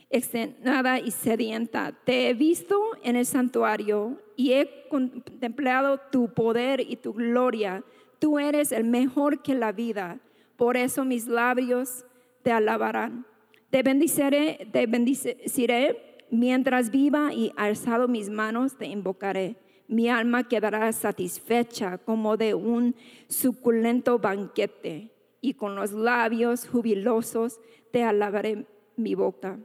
extenuada 0.09 1.01
y 1.01 1.11
sedienta. 1.11 1.92
Te 2.05 2.29
he 2.29 2.35
visto 2.35 2.81
en 3.03 3.16
el 3.16 3.27
santuario 3.27 4.21
y 4.37 4.53
he 4.53 4.87
contemplado 4.88 5.99
tu 6.12 6.29
poder 6.29 6.81
y 6.81 6.96
tu 6.96 7.14
gloria. 7.14 7.83
Tú 8.18 8.38
eres 8.38 8.70
el 8.70 8.85
mejor 8.85 9.42
que 9.42 9.55
la 9.55 9.72
vida. 9.72 10.20
Por 10.57 10.77
eso 10.77 11.05
mis 11.05 11.27
labios 11.27 12.05
te 12.42 12.53
alabarán. 12.53 13.27
Te 13.70 13.83
bendiciré, 13.83 14.68
te 14.72 14.87
bendiciré 14.87 16.20
mientras 16.31 16.90
viva 16.90 17.33
y 17.33 17.53
alzado 17.57 18.09
mis 18.09 18.31
manos 18.31 18.77
te 18.77 18.87
invocaré. 18.87 19.57
Mi 19.88 20.09
alma 20.09 20.49
quedará 20.49 20.90
satisfecha 20.92 21.99
como 21.99 22.37
de 22.37 22.55
un 22.55 22.94
suculento 23.29 24.18
banquete 24.18 25.11
y 25.40 25.55
con 25.55 25.77
los 25.77 25.92
labios 25.92 26.66
jubilosos 26.66 27.61
te 27.92 28.03
alabaré 28.03 28.66
mi 28.96 29.14
boca. 29.14 29.59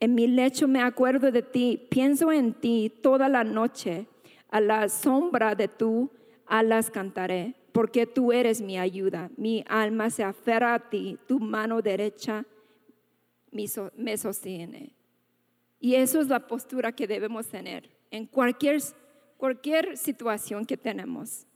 En 0.00 0.14
mi 0.14 0.26
lecho 0.26 0.68
me 0.68 0.80
acuerdo 0.80 1.32
de 1.32 1.42
ti, 1.42 1.86
pienso 1.90 2.30
en 2.30 2.54
ti 2.54 2.92
toda 3.02 3.28
la 3.28 3.44
noche. 3.44 4.06
A 4.50 4.60
la 4.60 4.88
sombra 4.88 5.54
de 5.54 5.68
tu 5.68 6.10
alas 6.46 6.90
cantaré, 6.90 7.54
porque 7.72 8.06
tú 8.06 8.32
eres 8.32 8.62
mi 8.62 8.78
ayuda. 8.78 9.30
Mi 9.36 9.64
alma 9.68 10.08
se 10.08 10.24
aferra 10.24 10.74
a 10.74 10.90
ti, 10.90 11.18
tu 11.26 11.38
mano 11.38 11.82
derecha 11.82 12.46
me 13.50 14.16
sostiene. 14.16 14.94
Y 15.80 15.94
eso 15.94 16.20
es 16.20 16.28
la 16.28 16.46
postura 16.46 16.92
que 16.92 17.06
debemos 17.06 17.46
tener 17.46 17.90
en 18.10 18.26
cualquier, 18.26 18.80
cualquier 19.36 19.96
situación 19.96 20.64
que 20.64 20.76
tenemos. 20.76 21.46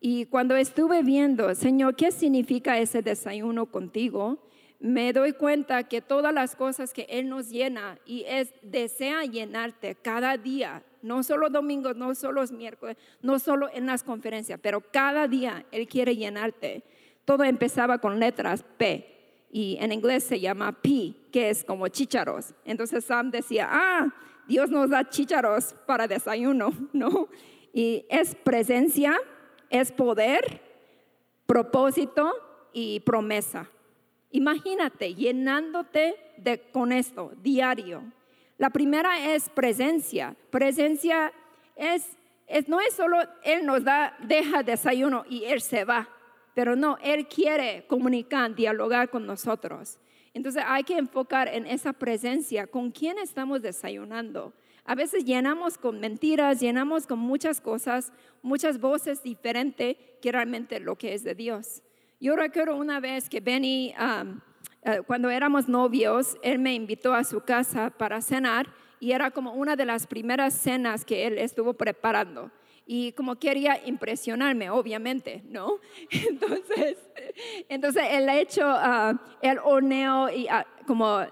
Y 0.00 0.26
cuando 0.26 0.56
estuve 0.56 1.02
viendo, 1.02 1.54
Señor, 1.54 1.94
¿qué 1.94 2.10
significa 2.10 2.78
ese 2.78 3.02
desayuno 3.02 3.66
contigo? 3.66 4.42
Me 4.82 5.12
doy 5.12 5.32
cuenta 5.32 5.84
que 5.84 6.00
todas 6.00 6.34
las 6.34 6.56
cosas 6.56 6.92
que 6.92 7.06
Él 7.08 7.28
nos 7.28 7.48
llena 7.48 8.00
y 8.04 8.24
es, 8.26 8.52
desea 8.62 9.24
llenarte 9.24 9.94
cada 9.94 10.36
día, 10.36 10.82
no 11.02 11.22
solo 11.22 11.50
domingos, 11.50 11.94
no 11.94 12.16
solo 12.16 12.42
miércoles, 12.48 12.96
no 13.22 13.38
solo 13.38 13.70
en 13.72 13.86
las 13.86 14.02
conferencias, 14.02 14.58
pero 14.60 14.80
cada 14.80 15.28
día 15.28 15.64
Él 15.70 15.86
quiere 15.86 16.16
llenarte. 16.16 16.82
Todo 17.24 17.44
empezaba 17.44 17.98
con 17.98 18.18
letras 18.18 18.64
P 18.76 19.46
y 19.52 19.78
en 19.80 19.92
inglés 19.92 20.24
se 20.24 20.40
llama 20.40 20.72
P, 20.72 21.14
que 21.30 21.50
es 21.50 21.62
como 21.62 21.86
chícharos. 21.86 22.52
Entonces 22.64 23.04
Sam 23.04 23.30
decía, 23.30 23.68
ah, 23.70 24.12
Dios 24.48 24.68
nos 24.68 24.90
da 24.90 25.08
chícharos 25.08 25.76
para 25.86 26.08
desayuno, 26.08 26.72
¿no? 26.92 27.28
Y 27.72 28.04
es 28.10 28.34
presencia, 28.34 29.16
es 29.70 29.92
poder, 29.92 30.60
propósito 31.46 32.32
y 32.72 32.98
promesa. 32.98 33.70
Imagínate 34.32 35.14
llenándote 35.14 36.16
de, 36.38 36.58
con 36.72 36.90
esto 36.90 37.32
diario. 37.42 38.02
La 38.58 38.70
primera 38.70 39.34
es 39.34 39.48
presencia. 39.48 40.34
Presencia 40.50 41.32
es, 41.76 42.16
no 42.66 42.80
es 42.80 42.94
solo 42.94 43.18
Él 43.42 43.66
nos 43.66 43.84
da, 43.84 44.16
deja 44.20 44.62
desayuno 44.62 45.24
y 45.28 45.44
Él 45.44 45.60
se 45.60 45.84
va, 45.84 46.08
pero 46.54 46.76
no, 46.76 46.96
Él 47.02 47.26
quiere 47.26 47.84
comunicar, 47.86 48.54
dialogar 48.54 49.10
con 49.10 49.26
nosotros. 49.26 49.98
Entonces 50.34 50.62
hay 50.66 50.84
que 50.84 50.96
enfocar 50.96 51.48
en 51.48 51.66
esa 51.66 51.92
presencia, 51.92 52.66
con 52.66 52.90
quién 52.90 53.18
estamos 53.18 53.60
desayunando. 53.60 54.54
A 54.84 54.94
veces 54.94 55.24
llenamos 55.24 55.78
con 55.78 56.00
mentiras, 56.00 56.60
llenamos 56.60 57.06
con 57.06 57.18
muchas 57.18 57.60
cosas, 57.60 58.12
muchas 58.42 58.80
voces 58.80 59.22
diferentes 59.22 59.96
que 60.20 60.32
realmente 60.32 60.80
lo 60.80 60.96
que 60.96 61.14
es 61.14 61.22
de 61.22 61.34
Dios. 61.34 61.82
Yo 62.22 62.36
recuerdo 62.36 62.76
una 62.76 63.00
vez 63.00 63.28
que 63.28 63.40
Benny, 63.40 63.92
um, 63.98 64.38
eh, 64.84 65.00
cuando 65.04 65.28
éramos 65.28 65.68
novios, 65.68 66.36
él 66.44 66.60
me 66.60 66.72
invitó 66.72 67.14
a 67.14 67.24
su 67.24 67.40
casa 67.40 67.90
para 67.90 68.20
cenar 68.20 68.68
y 69.00 69.10
era 69.10 69.32
como 69.32 69.54
una 69.54 69.74
de 69.74 69.84
las 69.84 70.06
primeras 70.06 70.54
cenas 70.54 71.04
que 71.04 71.26
él 71.26 71.36
estuvo 71.36 71.74
preparando. 71.74 72.52
Y 72.86 73.10
como 73.14 73.34
quería 73.40 73.84
impresionarme, 73.84 74.70
obviamente, 74.70 75.42
¿no? 75.48 75.80
Entonces, 76.12 76.98
entonces 77.68 78.04
él 78.08 78.28
ha 78.28 78.38
hecho 78.38 78.68
uh, 78.68 79.18
el 79.40 79.58
horneo 79.58 80.30
y 80.30 80.44
uh, 80.44 80.86
como, 80.86 81.22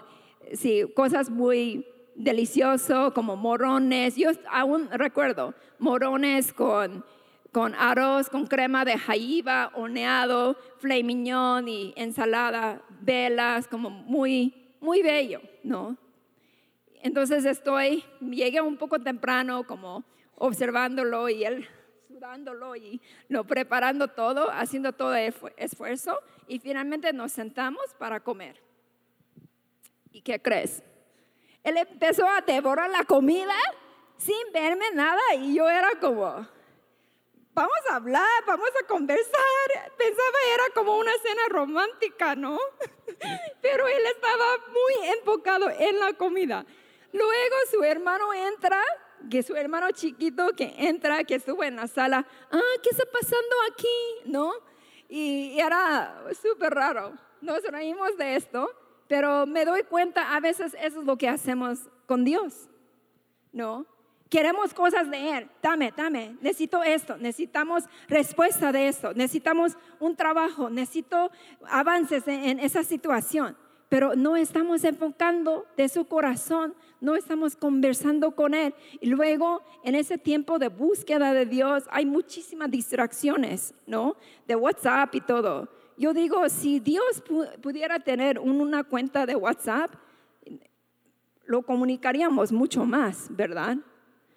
sí, 0.51 0.83
cosas 0.93 1.29
muy 1.29 1.87
deliciosas, 2.15 3.13
como 3.13 3.37
morones. 3.37 4.17
Yo 4.17 4.31
aún 4.49 4.89
recuerdo 4.91 5.53
morones 5.79 6.51
con 6.51 7.05
con 7.51 7.75
arroz, 7.75 8.29
con 8.29 8.47
crema 8.47 8.85
de 8.85 8.97
jaiba, 8.97 9.71
horneado, 9.73 10.55
flamiñón 10.79 11.67
y 11.67 11.93
ensalada, 11.97 12.81
velas, 13.01 13.67
como 13.67 13.89
muy, 13.89 14.75
muy 14.79 15.01
bello, 15.01 15.41
¿no? 15.63 15.97
Entonces 17.01 17.45
estoy, 17.45 18.03
llegué 18.21 18.61
un 18.61 18.77
poco 18.77 18.99
temprano 18.99 19.65
como 19.65 20.03
observándolo 20.35 21.29
y 21.29 21.43
él 21.43 21.67
sudándolo 22.07 22.75
y 22.75 23.01
lo 23.27 23.43
preparando 23.43 24.07
todo, 24.07 24.49
haciendo 24.51 24.93
todo 24.93 25.15
el 25.15 25.33
esfuerzo 25.57 26.19
y 26.47 26.59
finalmente 26.59 27.11
nos 27.11 27.31
sentamos 27.31 27.81
para 27.97 28.19
comer. 28.19 28.61
¿Y 30.11 30.21
qué 30.21 30.41
crees? 30.41 30.83
Él 31.63 31.77
empezó 31.77 32.27
a 32.27 32.41
devorar 32.41 32.89
la 32.89 33.03
comida 33.03 33.55
sin 34.17 34.53
verme 34.53 34.85
nada 34.93 35.21
y 35.37 35.55
yo 35.55 35.69
era 35.69 35.89
como, 35.99 36.47
vamos 37.53 37.77
a 37.89 37.95
hablar, 37.95 38.25
vamos 38.45 38.69
a 38.81 38.87
conversar. 38.87 39.91
Pensaba 39.97 40.37
era 40.53 40.63
como 40.73 40.97
una 40.97 41.11
cena 41.21 41.41
romántica, 41.49 42.35
¿no? 42.35 42.57
Pero 43.61 43.87
él 43.87 44.03
estaba 44.15 44.45
muy 44.67 45.09
enfocado 45.09 45.69
en 45.69 45.99
la 45.99 46.13
comida. 46.13 46.65
Luego 47.13 47.55
su 47.69 47.83
hermano 47.83 48.33
entra, 48.33 48.81
que 49.29 49.43
su 49.43 49.55
hermano 49.55 49.91
chiquito 49.91 50.49
que 50.55 50.73
entra, 50.77 51.23
que 51.23 51.35
estuvo 51.35 51.63
en 51.63 51.75
la 51.75 51.87
sala, 51.87 52.25
ah, 52.51 52.59
¿qué 52.81 52.89
está 52.89 53.03
pasando 53.11 53.55
aquí? 53.71 53.87
¿No? 54.25 54.53
Y 55.09 55.59
era 55.59 56.23
súper 56.41 56.73
raro. 56.73 57.13
Nos 57.41 57.63
reímos 57.63 58.17
de 58.17 58.35
esto, 58.35 58.69
pero 59.07 59.45
me 59.45 59.65
doy 59.65 59.83
cuenta, 59.83 60.35
a 60.35 60.39
veces 60.39 60.75
eso 60.79 61.01
es 61.01 61.05
lo 61.05 61.17
que 61.17 61.27
hacemos 61.27 61.89
con 62.05 62.23
Dios, 62.23 62.69
¿no? 63.51 63.85
Queremos 64.31 64.73
cosas 64.73 65.11
de 65.11 65.37
Él. 65.37 65.49
Dame, 65.61 65.93
dame. 65.93 66.37
Necesito 66.39 66.81
esto. 66.83 67.17
Necesitamos 67.17 67.83
respuesta 68.07 68.71
de 68.71 68.87
esto. 68.87 69.13
Necesitamos 69.13 69.77
un 69.99 70.15
trabajo. 70.15 70.69
Necesito 70.69 71.31
avances 71.67 72.25
en, 72.29 72.57
esa 72.59 72.81
situación. 72.85 73.57
Pero 73.89 74.15
no 74.15 74.37
estamos 74.37 74.85
enfocando 74.85 75.65
de 75.75 75.89
su 75.89 76.05
corazón. 76.05 76.73
No 77.01 77.17
estamos 77.17 77.57
conversando 77.57 78.31
con 78.33 78.53
Él. 78.53 78.73
Y 79.01 79.07
luego, 79.07 79.63
en 79.83 79.95
ese 79.95 80.17
tiempo 80.17 80.59
de 80.59 80.69
búsqueda 80.69 81.33
de 81.33 81.45
Dios, 81.45 81.83
hay 81.91 82.05
muchísimas 82.05 82.71
distracciones, 82.71 83.73
¿no? 83.85 84.15
De 84.47 84.55
WhatsApp 84.55 85.13
y 85.13 85.19
todo. 85.19 85.67
Yo 85.97 86.13
digo, 86.13 86.47
si 86.47 86.79
Dios 86.79 87.21
pudiera 87.61 87.99
tener 87.99 88.39
una 88.39 88.85
cuenta 88.85 89.25
de 89.25 89.35
WhatsApp, 89.35 89.91
lo 91.43 91.63
comunicaríamos 91.63 92.53
mucho 92.53 92.85
más, 92.85 93.27
¿verdad? 93.29 93.77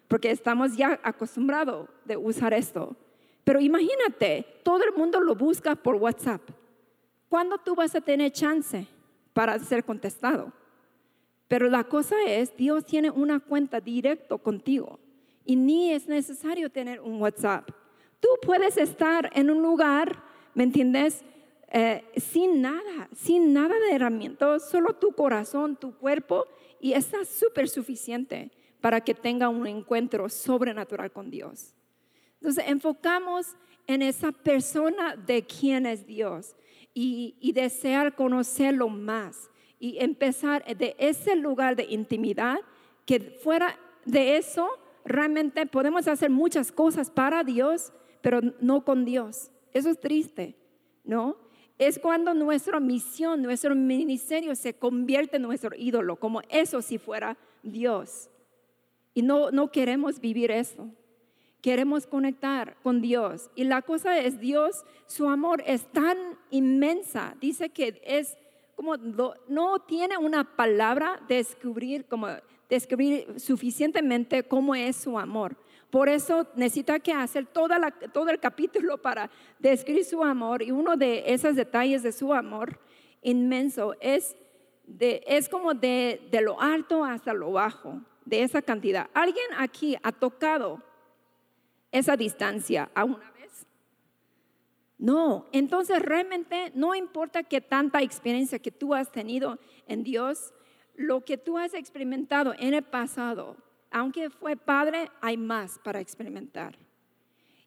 Porque 0.07 0.31
estamos 0.31 0.75
ya 0.75 0.99
acostumbrados 1.03 1.87
de 2.05 2.17
usar 2.17 2.53
esto. 2.53 2.95
Pero 3.43 3.59
imagínate, 3.59 4.45
todo 4.63 4.83
el 4.83 4.93
mundo 4.93 5.19
lo 5.19 5.35
busca 5.35 5.75
por 5.75 5.95
WhatsApp. 5.95 6.41
¿Cuándo 7.29 7.57
tú 7.57 7.75
vas 7.75 7.95
a 7.95 8.01
tener 8.01 8.31
chance 8.31 8.87
para 9.33 9.57
ser 9.59 9.83
contestado? 9.83 10.51
Pero 11.47 11.69
la 11.69 11.83
cosa 11.83 12.15
es, 12.27 12.55
Dios 12.55 12.85
tiene 12.85 13.11
una 13.11 13.39
cuenta 13.39 13.79
directo 13.79 14.37
contigo 14.37 14.99
y 15.45 15.55
ni 15.55 15.91
es 15.91 16.07
necesario 16.07 16.69
tener 16.69 16.99
un 16.99 17.21
WhatsApp. 17.21 17.69
Tú 18.19 18.29
puedes 18.41 18.77
estar 18.77 19.29
en 19.33 19.51
un 19.51 19.61
lugar, 19.61 20.23
¿me 20.55 20.63
entiendes? 20.63 21.23
Eh, 21.71 22.03
sin 22.17 22.61
nada, 22.61 23.09
sin 23.15 23.53
nada 23.53 23.75
de 23.79 23.93
herramientas, 23.93 24.69
solo 24.69 24.93
tu 24.93 25.11
corazón, 25.11 25.75
tu 25.75 25.95
cuerpo, 25.95 26.47
y 26.79 26.93
está 26.93 27.25
súper 27.25 27.67
suficiente 27.67 28.51
para 28.85 29.01
que 29.01 29.15
tenga 29.15 29.49
un 29.49 29.65
encuentro 29.65 30.29
sobrenatural 30.29 31.11
con 31.11 31.31
Dios. 31.31 31.73
Entonces, 32.35 32.65
enfocamos 32.67 33.55
en 33.87 34.03
esa 34.03 34.31
persona 34.31 35.15
de 35.15 35.43
quien 35.43 35.87
es 35.87 36.05
Dios 36.05 36.55
y, 36.93 37.51
desear 37.55 38.13
conocerlo 38.13 38.87
más 38.87 39.49
y 39.79 39.97
empezar 39.97 40.63
de 40.77 40.95
ese 40.99 41.35
lugar 41.35 41.75
de 41.75 41.87
intimidad, 41.89 42.59
que 43.07 43.19
fuera 43.19 43.75
de 44.05 44.37
eso, 44.37 44.69
realmente 45.03 45.65
podemos 45.65 46.07
hacer 46.07 46.29
muchas 46.29 46.71
cosas 46.71 47.09
para 47.09 47.43
Dios, 47.43 47.91
pero 48.21 48.39
no 48.61 48.85
con 48.85 49.03
Dios. 49.03 49.49
Eso 49.73 49.89
es 49.89 49.99
triste, 49.99 50.55
¿no? 51.03 51.37
Es 51.79 51.97
cuando 51.97 52.35
nuestra 52.35 52.79
misión, 52.79 53.41
nuestro 53.41 53.73
ministerio 53.73 54.53
se 54.53 54.75
convierte 54.75 55.37
en 55.37 55.41
nuestro 55.41 55.75
ídolo, 55.75 56.17
como 56.17 56.41
eso 56.51 56.83
si 56.83 56.99
fuera 56.99 57.35
Dios. 57.63 58.29
Y 59.15 59.21
no, 59.21 59.49
no 59.49 59.71
queremos 59.71 60.19
vivir 60.19 60.51
eso. 60.51 60.89
Queremos 61.61 62.05
conectar 62.05 62.75
con 62.83 63.01
Dios. 63.01 63.49
Y 63.55 63.63
la 63.63 63.81
cosa 63.81 64.19
es, 64.19 64.39
Dios, 64.39 64.83
su 65.07 65.27
amor 65.29 65.63
es 65.65 65.91
tan 65.93 66.17
inmensa. 66.51 67.35
Dice 67.39 67.69
que 67.69 67.99
es 68.05 68.37
como, 68.75 68.97
no 68.97 69.79
tiene 69.79 70.17
una 70.17 70.43
palabra 70.43 71.19
descubrir, 71.29 72.05
como 72.05 72.27
describir 72.69 73.39
suficientemente 73.39 74.43
cómo 74.43 74.75
es 74.75 74.97
su 74.97 75.17
amor. 75.17 75.55
Por 75.89 76.09
eso 76.09 76.45
necesita 76.55 76.99
que 76.99 77.13
hacer 77.13 77.45
toda 77.45 77.79
la, 77.79 77.91
todo 77.91 78.29
el 78.29 78.39
capítulo 78.41 79.01
para 79.01 79.31
describir 79.59 80.03
su 80.03 80.21
amor. 80.21 80.61
Y 80.61 80.71
uno 80.71 80.97
de 80.97 81.23
esos 81.25 81.55
detalles 81.55 82.03
de 82.03 82.11
su 82.11 82.33
amor 82.33 82.77
inmenso 83.21 83.95
es, 84.01 84.35
de, 84.85 85.23
es 85.25 85.47
como 85.47 85.73
de, 85.73 86.27
de 86.29 86.41
lo 86.41 86.59
alto 86.59 87.05
hasta 87.05 87.33
lo 87.33 87.53
bajo 87.53 88.01
de 88.25 88.43
esa 88.43 88.61
cantidad. 88.61 89.09
¿Alguien 89.13 89.45
aquí 89.57 89.95
ha 90.01 90.11
tocado 90.11 90.81
esa 91.91 92.17
distancia 92.17 92.89
a 92.93 93.05
una 93.05 93.31
vez? 93.31 93.65
No, 94.97 95.45
entonces 95.51 96.01
realmente 96.01 96.71
no 96.73 96.95
importa 96.95 97.43
qué 97.43 97.61
tanta 97.61 98.01
experiencia 98.01 98.59
que 98.59 98.71
tú 98.71 98.93
has 98.93 99.11
tenido 99.11 99.59
en 99.87 100.03
Dios, 100.03 100.53
lo 100.95 101.23
que 101.23 101.37
tú 101.37 101.57
has 101.57 101.73
experimentado 101.73 102.53
en 102.57 102.73
el 102.73 102.83
pasado, 102.83 103.57
aunque 103.91 104.29
fue 104.29 104.55
padre, 104.55 105.11
hay 105.21 105.37
más 105.37 105.79
para 105.79 105.99
experimentar. 105.99 106.77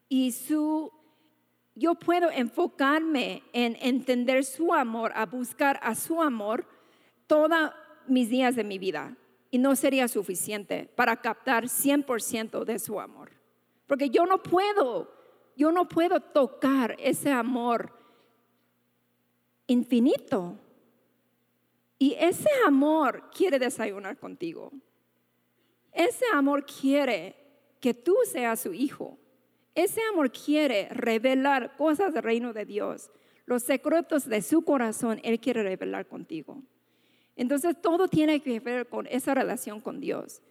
Y 0.08 0.32
su 0.32 0.90
yo 1.74 1.94
puedo 1.94 2.28
enfocarme 2.30 3.44
en 3.52 3.76
entender 3.80 4.44
su 4.44 4.74
amor, 4.74 5.12
a 5.14 5.26
buscar 5.26 5.78
a 5.80 5.94
su 5.94 6.20
amor 6.20 6.66
todos 7.28 7.70
mis 8.08 8.28
días 8.28 8.56
de 8.56 8.64
mi 8.64 8.78
vida 8.78 9.16
y 9.50 9.58
no 9.58 9.74
sería 9.76 10.08
suficiente 10.08 10.90
para 10.94 11.20
captar 11.20 11.64
100% 11.64 12.64
de 12.64 12.78
su 12.78 13.00
amor. 13.00 13.30
Porque 13.86 14.10
yo 14.10 14.26
no 14.26 14.42
puedo, 14.42 15.10
yo 15.56 15.72
no 15.72 15.88
puedo 15.88 16.20
tocar 16.20 16.94
ese 16.98 17.30
amor 17.30 17.92
infinito. 19.66 20.58
Y 21.98 22.14
ese 22.18 22.50
amor 22.66 23.30
quiere 23.34 23.58
desayunar 23.58 24.18
contigo. 24.18 24.72
Ese 25.92 26.24
amor 26.32 26.64
quiere 26.64 27.34
que 27.80 27.94
tú 27.94 28.14
seas 28.30 28.60
su 28.60 28.72
hijo. 28.74 29.18
Ese 29.74 30.00
amor 30.12 30.30
quiere 30.30 30.88
revelar 30.90 31.76
cosas 31.76 32.12
del 32.12 32.22
reino 32.22 32.52
de 32.52 32.64
Dios. 32.64 33.10
Los 33.46 33.62
secretos 33.62 34.28
de 34.28 34.42
su 34.42 34.62
corazón, 34.62 35.20
Él 35.22 35.40
quiere 35.40 35.62
revelar 35.62 36.06
contigo. 36.06 36.62
Entonces 37.38 37.80
todo 37.80 38.08
tiene 38.08 38.40
que 38.40 38.58
ver 38.58 38.88
con 38.88 39.06
esa 39.06 39.32
relación 39.32 39.80
con 39.80 40.00
Dios. 40.00 40.42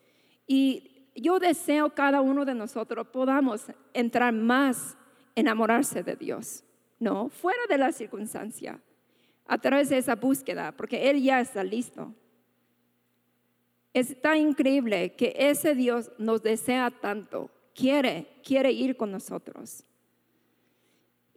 Y 0.48 1.10
yo 1.16 1.38
deseo 1.38 1.94
cada 1.94 2.22
uno 2.22 2.46
de 2.46 2.56
nosotros 2.56 3.08
podamos 3.10 3.66
entrar 3.94 4.34
más, 4.34 4.98
enamorarse 5.36 6.02
de 6.02 6.16
Dios, 6.16 6.64
¿no? 6.98 7.28
Fuera 7.28 7.60
de 7.68 7.78
la 7.78 7.92
circunstancia, 7.92 8.80
a 9.46 9.58
través 9.58 9.90
de 9.90 9.98
esa 9.98 10.16
búsqueda, 10.16 10.72
porque 10.72 11.10
Él 11.10 11.22
ya 11.22 11.42
está 11.42 11.62
listo. 11.62 12.16
Es 13.94 14.20
tan 14.22 14.38
increíble 14.38 15.14
que 15.14 15.36
ese 15.38 15.76
Dios 15.76 16.10
nos 16.18 16.42
desea 16.42 16.90
tanto, 16.90 17.52
quiere, 17.76 18.28
quiere 18.46 18.72
ir 18.72 18.96
con 18.96 19.12
nosotros. 19.12 19.84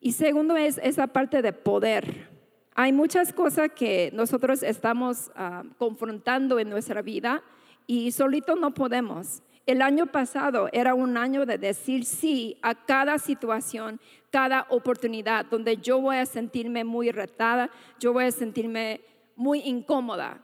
Y 0.01 0.13
segundo 0.13 0.57
es 0.57 0.79
esa 0.79 1.09
parte 1.09 1.43
de 1.43 1.53
poder. 1.53 2.40
Hay 2.75 2.93
muchas 2.93 3.33
cosas 3.33 3.71
que 3.75 4.11
nosotros 4.15 4.63
estamos 4.63 5.31
ah, 5.35 5.65
confrontando 5.79 6.59
en 6.59 6.71
nuestra 6.71 7.03
vida 7.03 7.43
y 7.87 8.13
solito 8.13 8.55
no 8.55 8.73
podemos. 8.73 9.43
El 9.67 9.83
año 9.83 10.07
pasado 10.07 10.69
era 10.73 10.95
un 10.95 11.17
año 11.17 11.47
de 11.47 11.59
decir 11.59 12.05
sí 12.05 12.57
a 12.63 12.75
cada 12.75 13.19
situación, 13.19 14.01
cada 14.31 14.67
oportunidad 14.71 15.47
donde 15.47 15.77
yo 15.77 16.01
voy 16.01 16.17
a 16.17 16.27
sentirme 16.27 16.85
muy 16.85 17.11
retada, 17.11 17.71
yo 17.99 18.13
voy 18.13 18.25
a 18.25 18.33
sentirme 18.33 19.01
muy 19.37 19.61
incómoda. 19.61 20.41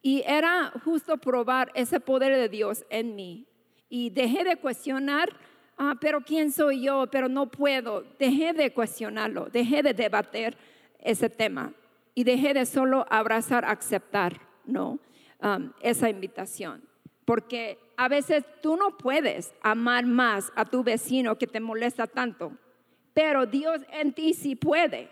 Y 0.00 0.22
era 0.26 0.72
justo 0.84 1.18
probar 1.18 1.70
ese 1.74 1.98
poder 2.00 2.36
de 2.36 2.48
Dios 2.48 2.84
en 2.88 3.16
mí. 3.16 3.46
Y 3.88 4.10
dejé 4.10 4.44
de 4.44 4.56
cuestionar, 4.56 5.28
ah, 5.76 5.96
pero 6.00 6.20
¿quién 6.20 6.52
soy 6.52 6.82
yo? 6.82 7.06
Pero 7.10 7.28
no 7.28 7.50
puedo. 7.50 8.04
Dejé 8.18 8.52
de 8.52 8.72
cuestionarlo, 8.72 9.48
dejé 9.52 9.82
de 9.82 9.94
debatir 9.94 10.56
ese 10.98 11.30
tema 11.30 11.72
y 12.14 12.24
dejé 12.24 12.54
de 12.54 12.66
solo 12.66 13.06
abrazar, 13.10 13.64
aceptar, 13.64 14.40
¿no? 14.64 14.98
Um, 15.40 15.72
esa 15.80 16.10
invitación. 16.10 16.82
porque 17.28 17.78
a 17.98 18.08
veces 18.08 18.42
tú 18.62 18.78
no 18.78 18.96
puedes 18.96 19.52
amar 19.60 20.06
más 20.06 20.50
a 20.56 20.64
tu 20.64 20.82
vecino 20.82 21.36
que 21.36 21.46
te 21.46 21.60
molesta 21.60 22.06
tanto, 22.06 22.52
pero 23.12 23.44
Dios 23.44 23.82
en 23.92 24.14
ti 24.14 24.32
sí 24.32 24.56
puede. 24.56 25.10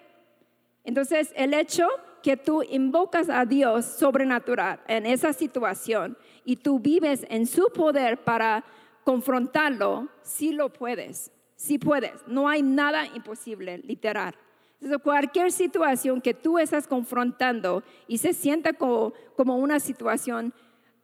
Entonces, 0.83 1.31
el 1.37 1.53
hecho 1.53 1.87
que 2.23 2.39
tú 2.39 2.63
invocas 2.63 3.29
a 3.29 3.45
Dios 3.45 3.85
sobrenatural 3.85 4.81
en 4.89 5.05
esa 5.05 5.35
situación 5.35 6.17
y 6.43 6.57
tú 6.57 6.81
vives 6.81 7.27
en 7.29 7.47
su 7.47 7.71
poder 7.71 8.25
para 8.25 8.65
confrontarlo, 9.05 10.09
sí 10.23 10.53
lo 10.53 10.73
puedes, 10.73 11.31
sí 11.55 11.79
puedes. 11.79 12.15
No 12.27 12.49
hay 12.49 12.63
nada 12.63 13.05
imposible, 13.15 13.77
literal. 13.85 14.35
Entonces, 14.81 15.03
cualquier 15.03 15.51
situación 15.53 16.21
que 16.21 16.35
tú 16.35 16.59
estás 16.59 16.87
confrontando 16.87 17.83
y 18.07 18.19
se 18.19 18.33
sienta 18.33 18.73
como, 18.75 19.13
una 19.37 19.81
situación 19.81 20.53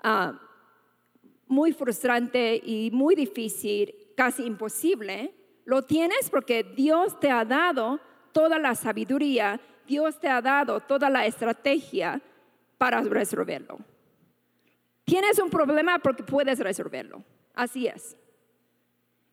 ah, 0.02 0.38
muy 1.46 1.72
frustrante 1.72 2.60
y 2.64 2.90
muy 2.92 3.14
difícil, 3.14 3.94
casi 4.16 4.44
imposible, 4.44 5.34
lo 5.64 5.82
tienes 5.82 6.28
porque 6.30 6.64
Dios 6.64 7.18
te 7.18 7.30
ha 7.30 7.44
dado 7.44 8.00
toda 8.32 8.58
la 8.58 8.74
sabiduría, 8.74 9.60
Dios 9.86 10.18
te 10.18 10.28
ha 10.28 10.40
dado 10.40 10.80
toda 10.80 11.08
la 11.08 11.26
estrategia 11.26 12.20
para 12.78 13.00
resolverlo. 13.00 13.78
Tienes 15.04 15.38
un 15.38 15.50
problema 15.50 15.98
porque 15.98 16.22
puedes 16.22 16.58
resolverlo, 16.58 17.22
así 17.54 17.86
es. 17.86 18.16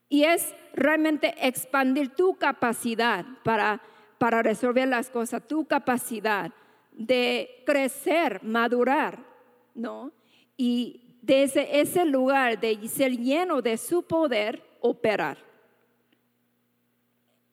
Y 0.10 0.24
es 0.24 0.54
realmente 0.74 1.36
expandir 1.40 2.10
tu 2.10 2.36
capacidad 2.36 3.26
para, 3.44 3.82
para 4.20 4.44
resolver 4.44 4.88
las 4.88 5.10
cosas, 5.10 5.48
tu 5.48 5.66
capacidad 5.66 6.52
de 6.92 7.64
crecer, 7.66 8.44
madurar, 8.44 9.26
¿no? 9.74 10.12
Y 10.56 11.18
desde 11.22 11.80
ese 11.80 12.06
lugar 12.06 12.60
de 12.60 12.88
ser 12.88 13.18
lleno 13.18 13.62
de 13.62 13.78
su 13.78 14.04
poder, 14.04 14.62
operar. 14.82 15.38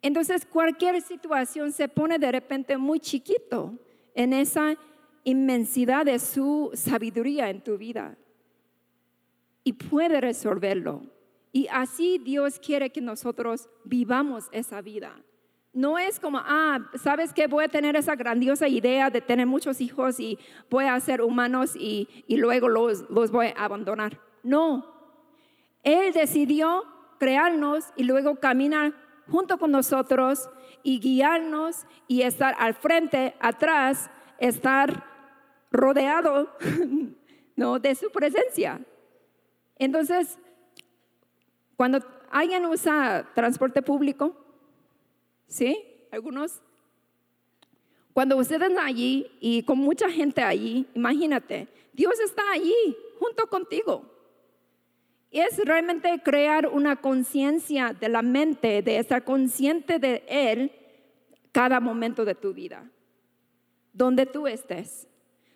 Entonces 0.02 0.44
cualquier 0.44 1.00
situación 1.02 1.72
se 1.72 1.88
pone 1.88 2.18
de 2.18 2.30
repente 2.30 2.76
muy 2.76 3.00
chiquito 3.00 3.78
en 4.14 4.32
esa 4.32 4.76
inmensidad 5.24 6.04
de 6.04 6.18
su 6.18 6.70
sabiduría 6.74 7.50
en 7.50 7.62
tu 7.62 7.78
vida 7.78 8.16
y 9.64 9.72
puede 9.72 10.20
resolverlo. 10.20 11.02
Y 11.52 11.66
así 11.70 12.18
Dios 12.18 12.58
quiere 12.58 12.90
que 12.90 13.00
nosotros 13.00 13.68
vivamos 13.84 14.48
esa 14.52 14.80
vida. 14.80 15.16
No 15.76 15.98
es 15.98 16.18
como, 16.18 16.38
ah, 16.42 16.78
sabes 16.94 17.34
que 17.34 17.48
voy 17.48 17.66
a 17.66 17.68
tener 17.68 17.96
esa 17.96 18.16
grandiosa 18.16 18.66
idea 18.66 19.10
de 19.10 19.20
tener 19.20 19.46
muchos 19.46 19.82
hijos 19.82 20.18
y 20.18 20.38
voy 20.70 20.86
a 20.86 20.98
ser 21.00 21.20
humanos 21.20 21.76
y, 21.76 22.08
luego 22.28 22.70
los, 22.70 23.04
los 23.10 23.30
voy 23.30 23.48
a 23.48 23.66
abandonar. 23.66 24.18
No. 24.42 24.86
Él 25.82 26.14
decidió 26.14 26.82
crearnos 27.18 27.84
y 27.94 28.04
luego 28.04 28.36
caminar 28.36 28.94
junto 29.28 29.58
con 29.58 29.70
nosotros 29.70 30.48
y 30.82 30.98
guiarnos 30.98 31.84
y 32.08 32.22
estar 32.22 32.56
al 32.58 32.72
frente, 32.72 33.34
atrás, 33.38 34.08
estar 34.38 35.04
rodeado 35.70 36.56
¿no? 37.54 37.78
de 37.78 37.94
su 37.96 38.10
presencia. 38.10 38.80
Entonces, 39.78 40.38
cuando 41.76 41.98
alguien 42.30 42.64
usa 42.64 43.28
transporte 43.34 43.82
público, 43.82 44.45
¿Sí? 45.46 45.78
Algunos. 46.10 46.60
Cuando 48.12 48.36
ustedes 48.36 48.62
están 48.62 48.84
allí 48.84 49.26
y 49.40 49.62
con 49.62 49.78
mucha 49.78 50.10
gente 50.10 50.42
allí, 50.42 50.86
imagínate, 50.94 51.68
Dios 51.92 52.18
está 52.20 52.42
allí 52.52 52.96
junto 53.18 53.46
contigo. 53.46 54.04
Es 55.30 55.58
realmente 55.58 56.20
crear 56.22 56.68
una 56.68 56.96
conciencia 56.96 57.92
de 57.92 58.08
la 58.08 58.22
mente, 58.22 58.80
de 58.80 58.98
estar 58.98 59.24
consciente 59.24 59.98
de 59.98 60.24
Él 60.28 60.72
cada 61.52 61.80
momento 61.80 62.24
de 62.24 62.34
tu 62.34 62.54
vida, 62.54 62.90
donde 63.92 64.24
tú 64.24 64.46
estés. 64.46 65.08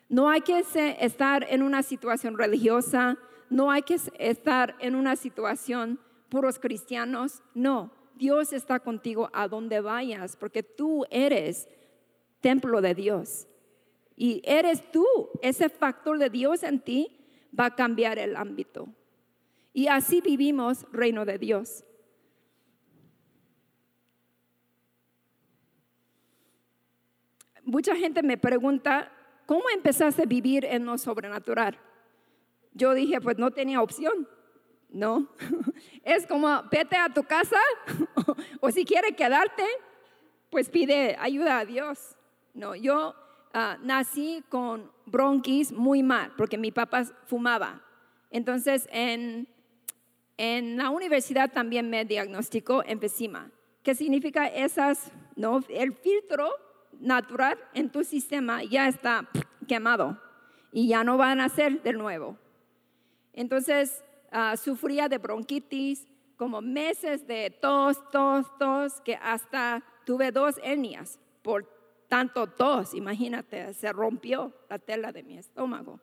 No 0.09 0.29
hay 0.29 0.41
que 0.41 0.63
estar 0.99 1.45
en 1.49 1.63
una 1.63 1.83
situación 1.83 2.37
religiosa, 2.37 3.17
no 3.49 3.71
hay 3.71 3.81
que 3.81 3.97
estar 4.19 4.75
en 4.79 4.95
una 4.95 5.15
situación 5.15 5.99
puros 6.29 6.59
cristianos, 6.59 7.41
no. 7.53 7.91
Dios 8.21 8.53
está 8.53 8.79
contigo 8.79 9.31
a 9.33 9.47
donde 9.47 9.81
vayas, 9.81 10.37
porque 10.37 10.61
tú 10.61 11.05
eres 11.09 11.67
templo 12.39 12.79
de 12.79 12.93
Dios. 12.93 13.47
Y 14.15 14.43
eres 14.45 14.91
tú, 14.91 15.07
ese 15.41 15.69
factor 15.69 16.19
de 16.19 16.29
Dios 16.29 16.61
en 16.61 16.81
ti 16.81 17.17
va 17.59 17.65
a 17.65 17.75
cambiar 17.75 18.19
el 18.19 18.35
ámbito. 18.35 18.89
Y 19.73 19.87
así 19.87 20.21
vivimos 20.21 20.85
reino 20.91 21.25
de 21.25 21.39
Dios. 21.39 21.83
Mucha 27.63 27.95
gente 27.95 28.21
me 28.21 28.37
pregunta, 28.37 29.11
¿cómo 29.47 29.63
empezaste 29.73 30.21
a 30.21 30.25
vivir 30.27 30.63
en 30.65 30.85
lo 30.85 30.99
sobrenatural? 30.99 31.75
Yo 32.73 32.93
dije, 32.93 33.19
pues 33.19 33.39
no 33.39 33.49
tenía 33.49 33.81
opción. 33.81 34.27
No, 34.91 35.29
es 36.03 36.27
como 36.27 36.63
vete 36.69 36.97
a 36.97 37.09
tu 37.09 37.23
casa 37.23 37.57
o, 38.59 38.71
si 38.71 38.83
quiere 38.83 39.15
quedarte, 39.15 39.63
pues 40.49 40.69
pide 40.69 41.15
ayuda 41.19 41.59
a 41.59 41.65
Dios. 41.65 42.17
No, 42.53 42.75
yo 42.75 43.15
ah, 43.53 43.77
nací 43.81 44.43
con 44.49 44.91
bronquis 45.05 45.71
muy 45.71 46.03
mal 46.03 46.33
porque 46.37 46.57
mi 46.57 46.71
papá 46.71 47.05
fumaba. 47.25 47.81
Entonces 48.29 48.87
en, 48.91 49.47
en 50.37 50.77
la 50.77 50.89
universidad 50.89 51.51
también 51.51 51.89
me 51.89 52.03
diagnosticó 52.03 52.83
enfisema. 52.85 53.49
¿Qué 53.83 53.95
significa 53.95 54.47
esas? 54.47 55.11
No, 55.35 55.63
el 55.69 55.93
filtro 55.93 56.49
natural 56.99 57.57
en 57.73 57.89
tu 57.89 58.03
sistema 58.03 58.63
ya 58.63 58.87
está 58.87 59.27
quemado 59.67 60.21
y 60.71 60.87
ya 60.87 61.03
no 61.03 61.17
van 61.17 61.39
a 61.41 61.49
ser 61.49 61.81
de 61.81 61.93
nuevo. 61.93 62.37
Entonces, 63.33 64.03
Ah, 64.31 64.55
sufría 64.55 65.09
de 65.09 65.17
bronquitis, 65.17 66.07
como 66.37 66.61
meses 66.61 67.27
de 67.27 67.49
tos, 67.49 67.97
tos, 68.11 68.47
tos, 68.57 69.01
que 69.01 69.15
hasta 69.15 69.83
tuve 70.05 70.31
dos 70.31 70.55
hernias 70.63 71.19
por 71.41 71.67
tanto 72.07 72.47
tos, 72.47 72.93
imagínate, 72.93 73.73
se 73.73 73.91
rompió 73.91 74.53
la 74.69 74.79
tela 74.79 75.11
de 75.11 75.23
mi 75.23 75.37
estómago. 75.37 75.99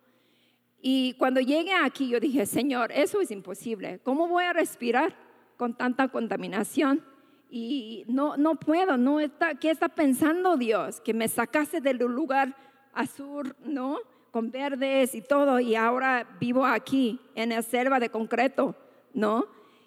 Y 0.80 1.14
cuando 1.14 1.40
llegué 1.40 1.72
aquí 1.74 2.08
yo 2.08 2.20
dije, 2.20 2.46
Señor, 2.46 2.92
eso 2.92 3.20
es 3.20 3.30
imposible, 3.30 4.00
¿cómo 4.04 4.28
voy 4.28 4.44
a 4.44 4.52
respirar 4.52 5.14
con 5.56 5.74
tanta 5.74 6.08
contaminación? 6.08 7.04
Y 7.50 8.04
no, 8.08 8.36
no 8.36 8.54
puedo, 8.56 8.96
no 8.96 9.20
está, 9.20 9.54
¿qué 9.54 9.70
está 9.70 9.88
pensando 9.88 10.56
Dios? 10.56 11.00
Que 11.00 11.14
me 11.14 11.28
sacase 11.28 11.80
del 11.80 11.98
lugar 11.98 12.54
azul, 12.92 13.56
¿no? 13.64 13.98
Con 14.38 14.52
verdes 14.52 15.16
y 15.16 15.20
todo, 15.20 15.58
y 15.58 15.74
ahora 15.74 16.24
vivo 16.38 16.64
aquí 16.64 17.18
en 17.34 17.48
la 17.48 17.60
selva 17.60 17.98
de 17.98 18.08
concreto, 18.08 18.76
¿no? 19.12 19.46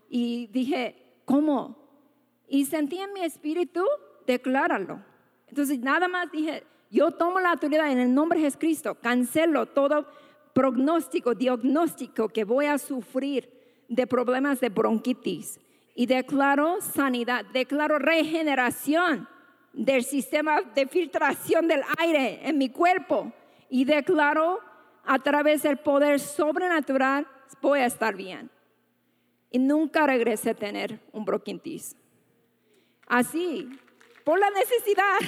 Y 0.10 0.48
dije, 0.48 1.22
¿cómo? 1.24 1.78
Y 2.50 2.66
sentí 2.66 2.98
en 2.98 3.14
mi 3.14 3.22
espíritu, 3.22 3.82
decláralo. 4.28 5.02
Entonces 5.48 5.80
nada 5.80 6.10
más 6.10 6.30
dije, 6.34 6.66
yo 6.90 7.12
tomo 7.12 7.40
la 7.40 7.52
autoridad 7.52 7.90
en 7.94 8.00
el 8.00 8.14
nombre 8.14 8.40
de 8.40 8.46
Jesucristo, 8.48 8.96
cancelo 8.96 9.68
todo 9.68 10.06
pronóstico, 10.52 11.34
diagnóstico 11.34 12.28
que 12.28 12.44
voy 12.44 12.66
a 12.66 12.78
sufrir 12.78 13.50
de 13.88 14.06
problemas 14.06 14.60
de 14.60 14.68
bronquitis 14.68 15.62
y 15.96 16.08
declaro 16.08 16.82
sanidad, 16.82 17.46
declaro 17.54 18.00
regeneración 18.00 19.30
del 19.72 20.04
sistema 20.04 20.62
de 20.76 20.88
filtración 20.88 21.70
del 21.70 21.84
aire 22.00 22.42
en 22.44 22.58
mi 22.58 22.68
cuerpo 22.68 23.32
y 23.72 23.86
declaró 23.86 24.60
a 25.06 25.18
través 25.20 25.64
del 25.64 25.78
poder 25.78 26.20
sobrenatural, 26.20 27.26
voy 27.62 27.80
a 27.80 27.86
estar 27.86 28.16
bien. 28.16 28.52
Y 29.50 29.60
nunca 29.60 30.06
regresé 30.06 30.52
a 30.52 30.54
tener 30.54 31.00
un 31.14 31.24
bronquitis. 31.24 31.96
Así, 33.08 33.70
por 34.26 34.40
la 34.40 34.50
necesidad. 34.50 35.20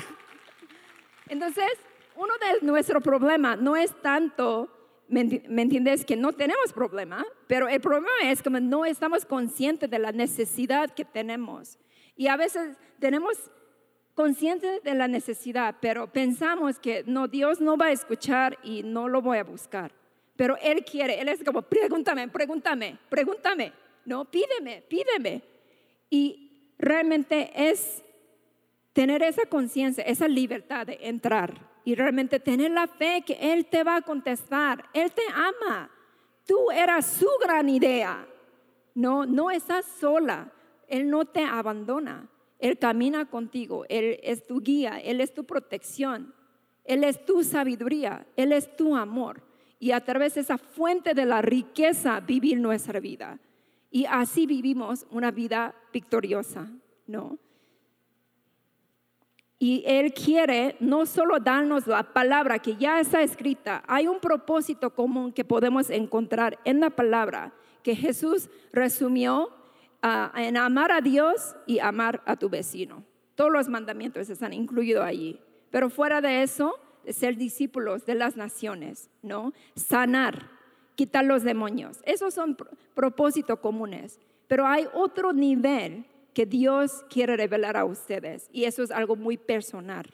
Entonces, 1.29 1.71
uno 2.17 2.33
de 2.37 2.65
nuestros 2.65 3.01
problemas 3.01 3.59
no 3.59 3.77
es 3.77 3.93
tanto, 4.01 4.69
¿me 5.07 5.21
entiendes? 5.21 6.03
Que 6.03 6.17
no 6.17 6.33
tenemos 6.33 6.73
problema, 6.73 7.25
pero 7.47 7.69
el 7.69 7.79
problema 7.79 8.09
es 8.23 8.43
que 8.43 8.49
no 8.49 8.83
estamos 8.83 9.25
conscientes 9.25 9.89
de 9.89 9.99
la 9.99 10.11
necesidad 10.11 10.93
que 10.93 11.05
tenemos. 11.05 11.79
Y 12.17 12.27
a 12.27 12.35
veces 12.35 12.77
tenemos 12.99 13.49
conscientes 14.13 14.83
de 14.83 14.93
la 14.93 15.07
necesidad, 15.07 15.75
pero 15.81 16.07
pensamos 16.07 16.79
que 16.79 17.03
no, 17.07 17.27
Dios 17.27 17.61
no 17.61 17.77
va 17.77 17.87
a 17.87 17.91
escuchar 17.91 18.57
y 18.63 18.83
no 18.83 19.07
lo 19.07 19.21
voy 19.21 19.39
a 19.39 19.43
buscar. 19.43 19.91
Pero 20.35 20.57
Él 20.61 20.83
quiere, 20.83 21.19
Él 21.19 21.29
es 21.29 21.43
como, 21.43 21.61
pregúntame, 21.61 22.27
pregúntame, 22.27 22.97
pregúntame, 23.09 23.73
no, 24.05 24.25
pídeme, 24.25 24.83
pídeme. 24.87 25.41
Y 26.09 26.73
realmente 26.77 27.51
es 27.55 28.03
tener 28.93 29.23
esa 29.23 29.45
conciencia, 29.45 30.03
esa 30.03 30.27
libertad 30.27 30.85
de 30.87 30.99
entrar 31.01 31.71
y 31.85 31.95
realmente 31.95 32.39
tener 32.39 32.71
la 32.71 32.87
fe 32.87 33.23
que 33.25 33.33
Él 33.33 33.65
te 33.65 33.83
va 33.83 33.97
a 33.97 34.01
contestar. 34.01 34.85
Él 34.93 35.11
te 35.11 35.23
ama. 35.33 35.89
Tú 36.45 36.71
eras 36.71 37.05
su 37.05 37.29
gran 37.41 37.69
idea. 37.69 38.27
No, 38.95 39.25
no 39.25 39.51
estás 39.51 39.85
sola. 39.99 40.51
Él 40.87 41.09
no 41.09 41.25
te 41.25 41.43
abandona. 41.43 42.27
Él 42.63 42.77
camina 42.77 43.25
contigo. 43.25 43.83
Él 43.89 44.21
es 44.23 44.47
tu 44.47 44.61
guía. 44.61 44.97
Él 44.97 45.19
es 45.19 45.33
tu 45.33 45.43
protección. 45.43 46.33
Él 46.85 47.03
es 47.03 47.25
tu 47.25 47.43
sabiduría. 47.43 48.25
Él 48.37 48.53
es 48.53 48.73
tu 48.77 48.95
amor. 48.95 49.43
Y 49.79 49.91
a 49.91 49.99
través 49.99 50.35
de 50.35 50.41
esa 50.41 50.57
fuente 50.57 51.13
de 51.13 51.25
la 51.25 51.41
riqueza 51.41 52.21
vivir 52.21 52.57
nuestra 52.61 53.01
vida. 53.01 53.37
Y 53.91 54.05
así 54.05 54.47
vivimos 54.47 55.05
una 55.11 55.29
vida 55.29 55.75
victoriosa, 55.91 56.71
¿no? 57.05 57.37
Y 59.59 59.83
Él 59.85 60.13
quiere 60.13 60.77
no 60.79 61.05
solo 61.05 61.41
darnos 61.41 61.85
la 61.85 62.13
palabra 62.13 62.59
que 62.59 62.77
ya 62.77 63.01
está 63.01 63.21
escrita, 63.21 63.83
hay 63.87 64.07
un 64.07 64.21
propósito 64.21 64.95
común 64.95 65.33
que 65.33 65.43
podemos 65.43 65.89
encontrar 65.89 66.59
en 66.63 66.79
la 66.79 66.91
palabra 66.91 67.53
que 67.83 67.93
Jesús 67.93 68.49
resumió 68.71 69.51
en 70.35 70.57
amar 70.57 70.91
a 70.91 71.01
Dios 71.01 71.55
y 71.65 71.79
amar 71.79 72.21
a 72.25 72.35
tu 72.35 72.49
vecino. 72.49 73.03
Todos 73.35 73.51
los 73.51 73.69
mandamientos 73.69 74.29
están 74.29 74.53
incluidos 74.53 75.03
allí. 75.03 75.39
Pero 75.71 75.89
fuera 75.89 76.21
de 76.21 76.43
eso, 76.43 76.75
ser 77.07 77.37
discípulos 77.37 78.05
de 78.05 78.15
las 78.15 78.37
naciones, 78.37 79.09
¿no? 79.21 79.53
Sanar, 79.75 80.49
quitar 80.95 81.25
los 81.25 81.43
demonios. 81.43 82.01
Esos 82.05 82.33
son 82.33 82.57
propósitos 82.93 83.59
comunes. 83.59 84.19
Pero 84.47 84.67
hay 84.67 84.87
otro 84.93 85.33
nivel 85.33 86.05
que 86.33 86.45
Dios 86.45 87.05
quiere 87.09 87.37
revelar 87.37 87.77
a 87.77 87.85
ustedes. 87.85 88.49
Y 88.51 88.65
eso 88.65 88.83
es 88.83 88.91
algo 88.91 89.15
muy 89.15 89.37
personal. 89.37 90.05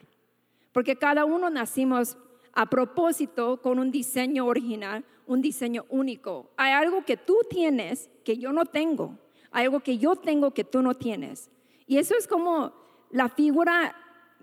Porque 0.72 0.96
cada 0.96 1.24
uno 1.24 1.50
nacimos 1.50 2.16
a 2.52 2.66
propósito 2.66 3.60
con 3.60 3.78
un 3.78 3.90
diseño 3.90 4.46
original, 4.46 5.04
un 5.26 5.42
diseño 5.42 5.84
único. 5.88 6.50
Hay 6.56 6.72
algo 6.72 7.04
que 7.04 7.16
tú 7.16 7.38
tienes 7.48 8.08
que 8.24 8.38
yo 8.38 8.52
no 8.52 8.64
tengo. 8.66 9.18
Algo 9.50 9.80
que 9.80 9.98
yo 9.98 10.16
tengo 10.16 10.52
que 10.52 10.64
tú 10.64 10.82
no 10.82 10.94
tienes. 10.94 11.50
Y 11.86 11.98
eso 11.98 12.14
es 12.16 12.26
como 12.26 12.72
la 13.10 13.28
figura, 13.28 13.94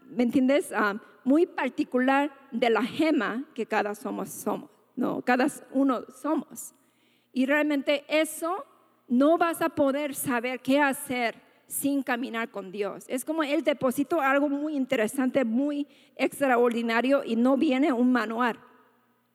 ¿me 0.10 0.24
entiendes? 0.24 0.72
Ah, 0.74 1.02
muy 1.24 1.46
particular 1.46 2.32
de 2.52 2.70
la 2.70 2.84
gema 2.84 3.44
que 3.54 3.66
cada 3.66 3.96
somos 3.96 4.30
somos. 4.30 4.70
No, 4.96 5.22
cada 5.22 5.48
uno 5.72 6.02
somos. 6.22 6.74
Y 7.32 7.46
realmente 7.46 8.04
eso 8.08 8.66
no 9.08 9.38
vas 9.38 9.62
a 9.62 9.70
poder 9.70 10.16
saber 10.16 10.60
qué 10.60 10.80
hacer 10.80 11.36
sin 11.68 12.02
caminar 12.02 12.50
con 12.50 12.72
Dios. 12.72 13.06
Es 13.08 13.24
como 13.24 13.44
el 13.44 13.64
depósito 13.64 14.22
algo 14.22 14.50
muy 14.50 14.76
interesante, 14.76 15.44
muy 15.44 15.88
extraordinario 16.16 17.24
y 17.24 17.36
no 17.36 17.58
viene 17.58 17.92
un 17.92 18.12
manual, 18.12 18.60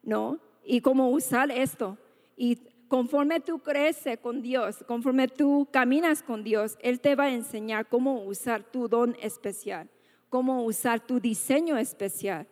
¿no? 0.02 0.38
Y 0.64 0.80
cómo 0.80 1.10
usar 1.10 1.50
esto. 1.50 1.98
Y 2.36 2.58
conforme 2.92 3.40
tú 3.40 3.58
creces 3.60 4.18
con 4.18 4.42
Dios, 4.42 4.84
conforme 4.86 5.26
tú 5.26 5.66
caminas 5.70 6.22
con 6.22 6.44
Dios, 6.44 6.76
Él 6.82 7.00
te 7.00 7.14
va 7.14 7.24
a 7.24 7.32
enseñar 7.32 7.88
cómo 7.88 8.22
usar 8.22 8.64
tu 8.64 8.86
don 8.86 9.16
especial, 9.22 9.88
cómo 10.28 10.62
usar 10.64 11.00
tu 11.00 11.18
diseño 11.18 11.78
especial. 11.78 12.46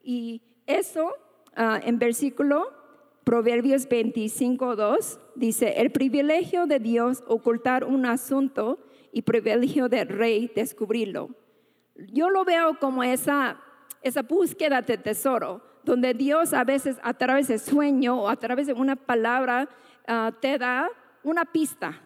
Y 0.00 0.40
eso 0.68 1.10
ah, 1.56 1.80
en 1.82 1.98
versículo 1.98 2.72
Proverbios 3.24 3.88
25, 3.88 4.76
2 4.76 5.18
dice, 5.34 5.74
el 5.78 5.90
privilegio 5.90 6.66
de 6.66 6.78
Dios 6.78 7.24
ocultar 7.26 7.82
un 7.82 8.06
asunto 8.06 8.78
y 9.10 9.22
privilegio 9.22 9.88
del 9.88 10.06
rey 10.06 10.48
descubrirlo. 10.54 11.30
Yo 11.96 12.30
lo 12.30 12.44
veo 12.44 12.78
como 12.78 13.02
esa, 13.02 13.60
esa 14.00 14.22
búsqueda 14.22 14.82
de 14.82 14.96
tesoro, 14.96 15.71
donde 15.84 16.14
Dios 16.14 16.52
a 16.52 16.64
veces 16.64 16.96
a 17.02 17.14
través 17.14 17.48
de 17.48 17.58
sueño 17.58 18.22
o 18.22 18.28
a 18.28 18.36
través 18.36 18.66
de 18.66 18.72
una 18.72 18.96
palabra 18.96 19.68
ah, 20.06 20.32
te 20.40 20.58
da 20.58 20.88
una 21.22 21.44
pista, 21.44 22.00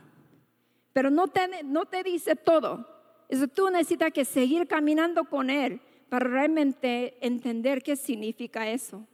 pero 0.93 1.11
no 1.11 1.29
te, 1.29 1.63
no 1.65 1.87
te 1.87 2.03
dice 2.03 2.37
todo. 2.37 2.87
Eso 3.29 3.49
tú 3.49 3.69
necesitas 3.71 4.13
que 4.13 4.25
seguir 4.25 4.67
caminando 4.67 5.25
con 5.25 5.51
Él 5.51 5.81
para 6.09 6.29
realmente 6.29 7.17
entender 7.21 7.83
qué 7.83 7.97
significa 7.97 8.69
eso. 8.69 9.07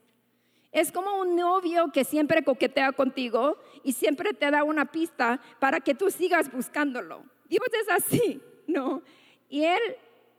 Es 0.70 0.90
como 0.90 1.20
un 1.20 1.36
novio 1.36 1.90
que 1.92 2.04
siempre 2.04 2.42
coquetea 2.44 2.92
contigo 2.92 3.58
y 3.84 3.92
siempre 3.92 4.32
te 4.32 4.50
da 4.50 4.64
una 4.64 4.90
pista 4.90 5.40
para 5.58 5.80
que 5.80 5.94
tú 5.94 6.10
sigas 6.10 6.50
buscándolo. 6.50 7.24
Dios 7.48 7.66
es 7.80 7.88
así, 7.90 8.40
¿no? 8.66 9.02
Y 9.48 9.64
Él 9.64 9.80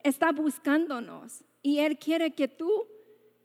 está 0.03 0.31
buscándonos 0.31 1.43
y 1.61 1.79
Él 1.79 1.97
quiere 1.97 2.31
que 2.31 2.47
tú 2.47 2.87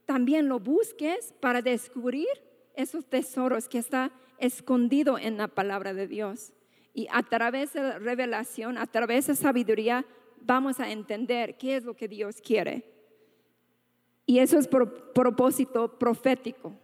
también 0.09 0.49
lo 0.49 0.59
busques 0.59 1.35
para 1.38 1.61
descubrir 1.61 2.27
esos 2.75 3.05
tesoros 3.05 3.68
que 3.68 3.77
está 3.77 4.11
escondido 4.38 5.18
en 5.18 5.37
la 5.37 5.49
palabra 5.49 5.92
de 5.92 6.09
Dios. 6.09 6.53
Y 6.94 7.07
a 7.12 7.23
través 7.23 7.75
de 7.75 7.83
la 7.83 7.99
revelación, 7.99 8.79
a 8.79 8.87
través 8.87 9.27
de 9.27 9.37
sabiduría, 9.37 10.07
vamos 10.40 10.81
a 10.81 10.90
entender 10.90 11.59
qué 11.59 11.77
es 11.77 11.85
lo 11.85 11.94
que 11.94 12.09
Dios 12.09 12.40
quiere. 12.40 12.90
Y 14.25 14.38
eso 14.38 14.59
es 14.59 14.66
por 14.66 15.12
propósito 15.12 15.99
profético. 15.99 16.75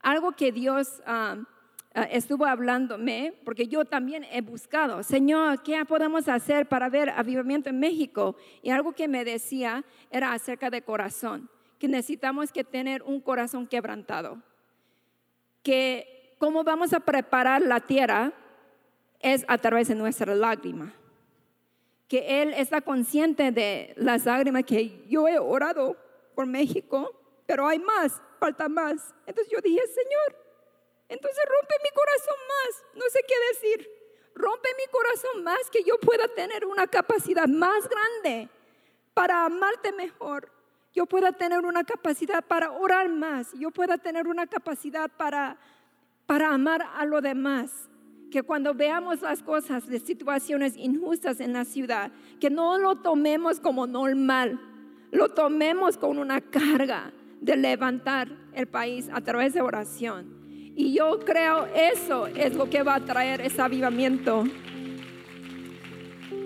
Algo 0.00 0.30
que 0.32 0.52
Dios 0.52 1.02
ah, 1.06 1.36
Ah, 1.92 2.04
estuvo 2.04 2.46
hablándome, 2.46 3.34
porque 3.44 3.66
yo 3.66 3.84
también 3.84 4.24
he 4.30 4.42
buscado, 4.42 5.02
Señor, 5.02 5.60
¿qué 5.64 5.84
podemos 5.84 6.28
hacer 6.28 6.68
para 6.68 6.88
ver 6.88 7.10
avivamiento 7.10 7.68
en 7.68 7.80
México? 7.80 8.36
Y 8.62 8.70
algo 8.70 8.92
que 8.92 9.08
me 9.08 9.24
decía 9.24 9.84
era 10.08 10.32
acerca 10.32 10.70
de 10.70 10.82
corazón, 10.82 11.50
que 11.80 11.88
necesitamos 11.88 12.52
que 12.52 12.62
tener 12.62 13.02
un 13.02 13.20
corazón 13.20 13.66
quebrantado, 13.66 14.40
que 15.62 16.36
cómo 16.38 16.62
vamos 16.62 16.92
a 16.92 17.00
preparar 17.00 17.62
la 17.62 17.80
tierra 17.80 18.34
es 19.18 19.46
a 19.48 19.56
través 19.56 19.88
de 19.88 19.94
nuestra 19.94 20.34
lágrima, 20.34 20.94
que 22.06 22.42
Él 22.42 22.52
está 22.54 22.82
consciente 22.82 23.50
de 23.50 23.94
las 23.96 24.26
lágrimas 24.26 24.64
que 24.64 25.06
yo 25.08 25.26
he 25.26 25.38
orado 25.38 25.96
por 26.34 26.44
México, 26.44 27.18
pero 27.46 27.66
hay 27.66 27.78
más, 27.78 28.20
falta 28.38 28.68
más. 28.68 29.14
Entonces 29.26 29.50
yo 29.50 29.60
dije, 29.62 29.80
Señor, 29.86 30.36
entonces 31.08 31.42
rompe 31.48 31.74
mi 31.82 31.90
corazón 31.90 32.36
más, 32.46 32.84
no 32.94 33.10
sé 33.10 33.20
qué 33.26 33.34
decir. 33.54 33.90
Rompe 34.34 34.68
mi 34.76 34.86
corazón 34.92 35.44
más 35.44 35.70
que 35.70 35.82
yo 35.82 35.98
pueda 35.98 36.28
tener 36.28 36.66
una 36.66 36.86
capacidad 36.86 37.48
más 37.48 37.88
grande 37.88 38.50
para 39.14 39.46
amarte 39.46 39.92
mejor. 39.92 40.59
Yo 40.92 41.06
pueda 41.06 41.32
tener 41.32 41.64
una 41.64 41.84
capacidad 41.84 42.44
para 42.44 42.72
orar 42.72 43.08
más. 43.08 43.52
Yo 43.54 43.70
pueda 43.70 43.98
tener 43.98 44.26
una 44.26 44.46
capacidad 44.46 45.10
para, 45.10 45.56
para 46.26 46.52
amar 46.52 46.86
a 46.94 47.04
lo 47.04 47.20
demás. 47.20 47.88
Que 48.30 48.42
cuando 48.42 48.74
veamos 48.74 49.22
las 49.22 49.42
cosas 49.42 49.86
de 49.86 49.98
situaciones 49.98 50.76
injustas 50.76 51.40
en 51.40 51.52
la 51.52 51.64
ciudad, 51.64 52.12
que 52.40 52.50
no 52.50 52.78
lo 52.78 52.96
tomemos 52.96 53.60
como 53.60 53.86
normal, 53.86 54.60
lo 55.10 55.28
tomemos 55.30 55.96
con 55.96 56.18
una 56.18 56.40
carga 56.40 57.12
de 57.40 57.56
levantar 57.56 58.28
el 58.54 58.66
país 58.66 59.08
a 59.12 59.20
través 59.20 59.54
de 59.54 59.60
oración 59.60 60.40
y 60.80 60.94
yo 60.94 61.18
creo 61.20 61.66
eso 61.74 62.26
es 62.26 62.54
lo 62.54 62.70
que 62.70 62.82
va 62.82 62.94
a 62.94 63.04
traer 63.04 63.42
ese 63.42 63.60
avivamiento. 63.60 64.44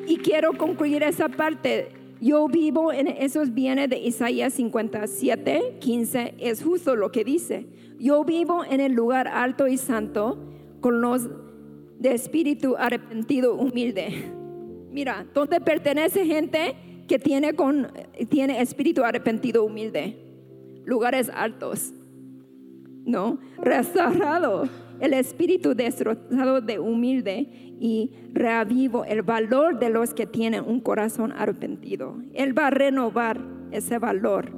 Y 0.07 0.16
quiero 0.18 0.54
concluir 0.54 1.02
esa 1.02 1.28
parte. 1.28 2.04
Yo 2.25 2.49
vivo 2.49 2.91
en 2.91 3.07
esos 3.07 3.53
bienes 3.53 3.91
de 3.91 3.99
Isaías 3.99 4.55
57, 4.55 5.77
15. 5.79 6.37
Es 6.39 6.63
justo 6.63 6.97
lo 6.97 7.13
que 7.13 7.23
dice. 7.23 7.67
Yo 7.99 8.25
vivo 8.25 8.65
en 8.65 8.81
el 8.81 8.95
lugar 8.95 9.29
alto 9.29 9.69
y 9.69 9.77
santo 9.77 10.39
con 10.81 11.03
los 11.03 11.29
de 11.99 12.15
espíritu 12.15 12.77
arrepentido, 12.79 13.55
humilde. 13.55 14.33
Mira, 14.91 15.27
¿dónde 15.35 15.61
pertenece 15.61 16.25
gente 16.25 16.75
que 17.07 17.19
tiene, 17.19 17.53
con, 17.53 17.93
tiene 18.31 18.63
espíritu 18.63 19.05
arrepentido, 19.05 19.63
humilde? 19.63 20.17
Lugares 20.87 21.29
altos 21.29 21.93
¿no? 23.05 23.39
Restaurado 23.59 24.69
el 25.05 25.12
espíritu 25.14 25.75
destrozado 25.75 26.61
de 26.61 26.79
humilde 26.79 27.49
y 27.79 28.11
reavivo 28.33 29.05
el 29.05 29.23
valor 29.23 29.79
de 29.79 29.90
los 29.90 30.14
que 30.14 30.27
tienen 30.27 30.64
un 30.67 30.81
corazón 30.81 31.33
arrepentido. 31.33 32.17
Él 32.33 32.57
va 32.57 32.69
a 32.69 32.71
renovar 32.71 33.41
ese 33.70 33.99
valor. 33.99 34.51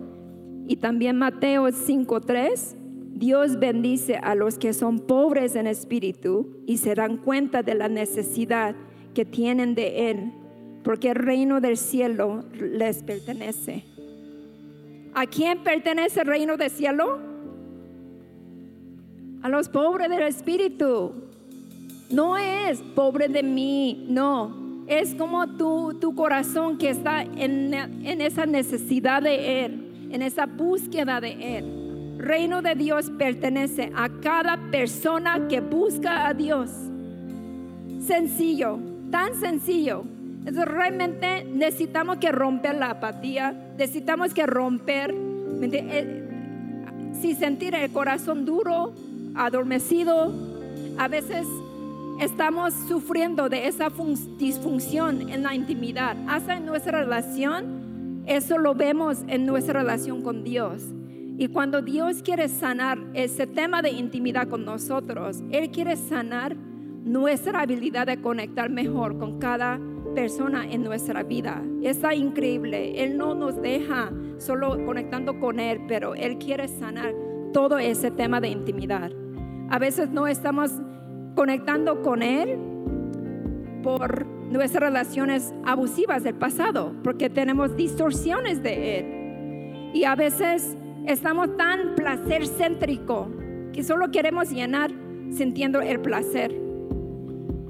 Y 0.68 0.77
también 0.77 1.16
Mateo 1.16 1.68
5:3, 1.70 2.77
Dios 3.14 3.59
bendice 3.59 4.16
a 4.16 4.35
los 4.35 4.59
que 4.59 4.73
son 4.73 5.01
pobres 5.01 5.57
en 5.57 5.66
espíritu 5.66 6.62
y 6.66 6.77
se 6.77 6.95
dan 6.95 7.16
cuenta 7.16 7.62
de 7.62 7.75
la 7.75 7.89
necesidad 7.89 8.77
que 9.14 9.25
tienen 9.25 9.75
de 9.75 10.11
Él, 10.11 10.33
porque 10.85 11.11
el 11.11 11.16
reino 11.16 11.61
del 11.61 11.77
cielo 11.77 12.45
les 12.61 13.03
pertenece. 13.03 13.85
¿A 15.14 15.27
quién 15.27 15.64
pertenece 15.64 16.20
el 16.20 16.27
reino 16.27 16.57
del 16.59 16.70
cielo? 16.70 17.36
A 19.43 19.49
los 19.49 19.68
pobres 19.68 20.09
del 20.09 20.22
espíritu. 20.22 21.12
No 22.11 22.37
es 22.37 22.80
pobre 22.95 23.28
de 23.28 23.43
mí, 23.43 24.07
no. 24.09 24.84
Es 24.87 25.14
como 25.14 25.47
tu, 25.49 25.95
tu 26.01 26.14
corazón 26.14 26.78
que 26.78 26.91
está 26.91 27.22
en, 27.22 27.74
en 27.74 28.20
esa 28.20 28.47
necesidad 28.47 29.22
de 29.22 29.64
Él, 29.64 30.09
en 30.12 30.22
esa 30.22 30.47
búsqueda 30.47 31.20
de 31.20 31.59
Él. 31.59 32.16
reino 32.18 32.62
de 32.62 32.74
Dios 32.74 33.11
pertenece 33.18 33.93
a 33.95 34.09
cada 34.09 34.57
persona 34.70 35.49
que 35.49 35.61
busca 35.61 36.28
a 36.28 36.34
Dios. 36.34 36.70
Sencillo, 38.01 38.78
tan 39.11 39.34
sencillo. 39.34 40.05
Entonces 40.47 40.64
realmente 40.66 41.45
necesitamos 41.45 42.18
que 42.18 42.30
romper 42.30 42.76
la 42.76 42.91
apatía, 42.91 43.53
necesitamos 43.76 44.32
que 44.32 44.47
romper, 44.47 45.12
eh, 45.62 46.22
si 47.20 47.34
sentir 47.34 47.74
el 47.74 47.91
corazón 47.91 48.45
duro, 48.45 48.95
adormecido, 49.37 50.32
a 50.99 51.09
veces 51.09 51.47
estamos 52.20 52.74
sufriendo 52.89 53.49
de 53.49 53.66
esa 53.66 53.91
disfunción 54.39 55.28
en 55.28 55.43
la 55.43 55.55
intimidad, 55.55 56.16
hasta 56.28 56.57
en 56.57 56.66
nuestra 56.66 57.01
relación, 57.01 58.22
eso 58.26 58.59
lo 58.59 58.74
vemos 58.74 59.18
en 59.28 59.47
nuestra 59.47 59.80
relación 59.80 60.22
con 60.22 60.43
Dios. 60.43 60.82
Y 61.39 61.49
cuando 61.49 61.82
Dios 61.82 62.22
quiere 62.22 62.49
sanar 62.49 62.99
ese 63.12 63.47
tema 63.47 63.82
de 63.82 63.91
intimidad 63.91 64.49
con 64.49 64.64
nosotros, 64.64 65.43
Él 65.51 65.70
quiere 65.70 65.97
sanar 65.97 66.57
nuestra 66.57 67.61
habilidad 67.61 68.07
de 68.07 68.20
conectar 68.20 68.70
mejor 68.70 69.18
con 69.18 69.39
cada 69.39 69.78
persona 70.14 70.64
en 70.68 70.82
nuestra 70.82 71.22
vida. 71.22 71.62
Está 71.82 72.14
increíble. 72.14 73.05
Él 73.05 73.18
no 73.18 73.34
nos 73.34 73.61
deja 73.61 74.11
solo 74.39 74.82
conectando 74.87 75.39
con 75.39 75.61
Él, 75.61 75.82
pero 75.87 76.14
Él 76.14 76.39
quiere 76.39 76.68
sanar 76.68 77.14
todo 77.53 77.78
ese 77.78 78.11
tema 78.11 78.41
de 78.41 78.49
intimidad. 78.49 79.12
A 79.69 79.79
veces 79.79 80.11
no 80.11 80.27
estamos 80.27 80.71
conectando 81.35 82.03
con 82.03 82.23
Él 82.23 82.59
por 83.83 84.27
nuestras 84.27 84.83
relaciones 84.83 85.53
abusivas 85.64 86.23
del 86.23 86.35
pasado, 86.35 86.95
porque 87.03 87.29
tenemos 87.31 87.77
distorsiones 87.77 88.62
de 88.62 88.99
Él. 88.99 89.91
Y 89.93 90.05
a 90.05 90.14
veces 90.14 90.77
estamos 91.07 91.57
tan 91.57 91.95
placer 91.95 92.47
céntrico 92.47 93.29
que 93.73 93.83
solo 93.83 94.11
queremos 94.11 94.51
llenar 94.51 94.91
sintiendo 95.31 95.81
el 95.81 96.01
placer 96.01 96.55